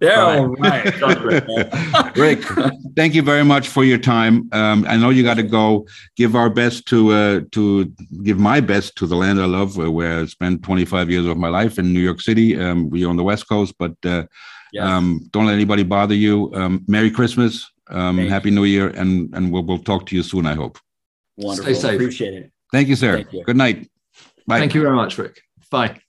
[0.00, 2.16] Yeah, all right.
[2.16, 2.42] Rick,
[2.96, 4.48] thank you very much for your time.
[4.52, 5.86] Um, I know you got to go.
[6.16, 9.92] Give our best to uh, to give my best to the land I love, uh,
[9.92, 12.58] where I spent 25 years of my life in New York City.
[12.58, 14.24] Um, we're on the West Coast, but uh,
[14.72, 14.84] Yes.
[14.84, 16.52] Um, don't let anybody bother you.
[16.54, 20.46] Um, Merry Christmas, um, Happy New Year, and and we'll we'll talk to you soon.
[20.46, 20.78] I hope.
[21.36, 21.74] Wonderful.
[21.74, 21.94] Stay safe.
[21.94, 22.52] Appreciate it.
[22.72, 23.16] Thank you, sir.
[23.16, 23.44] Thank you.
[23.44, 23.90] Good night.
[24.46, 24.58] Bye.
[24.58, 25.40] Thank you very much, Rick.
[25.70, 26.00] Bye.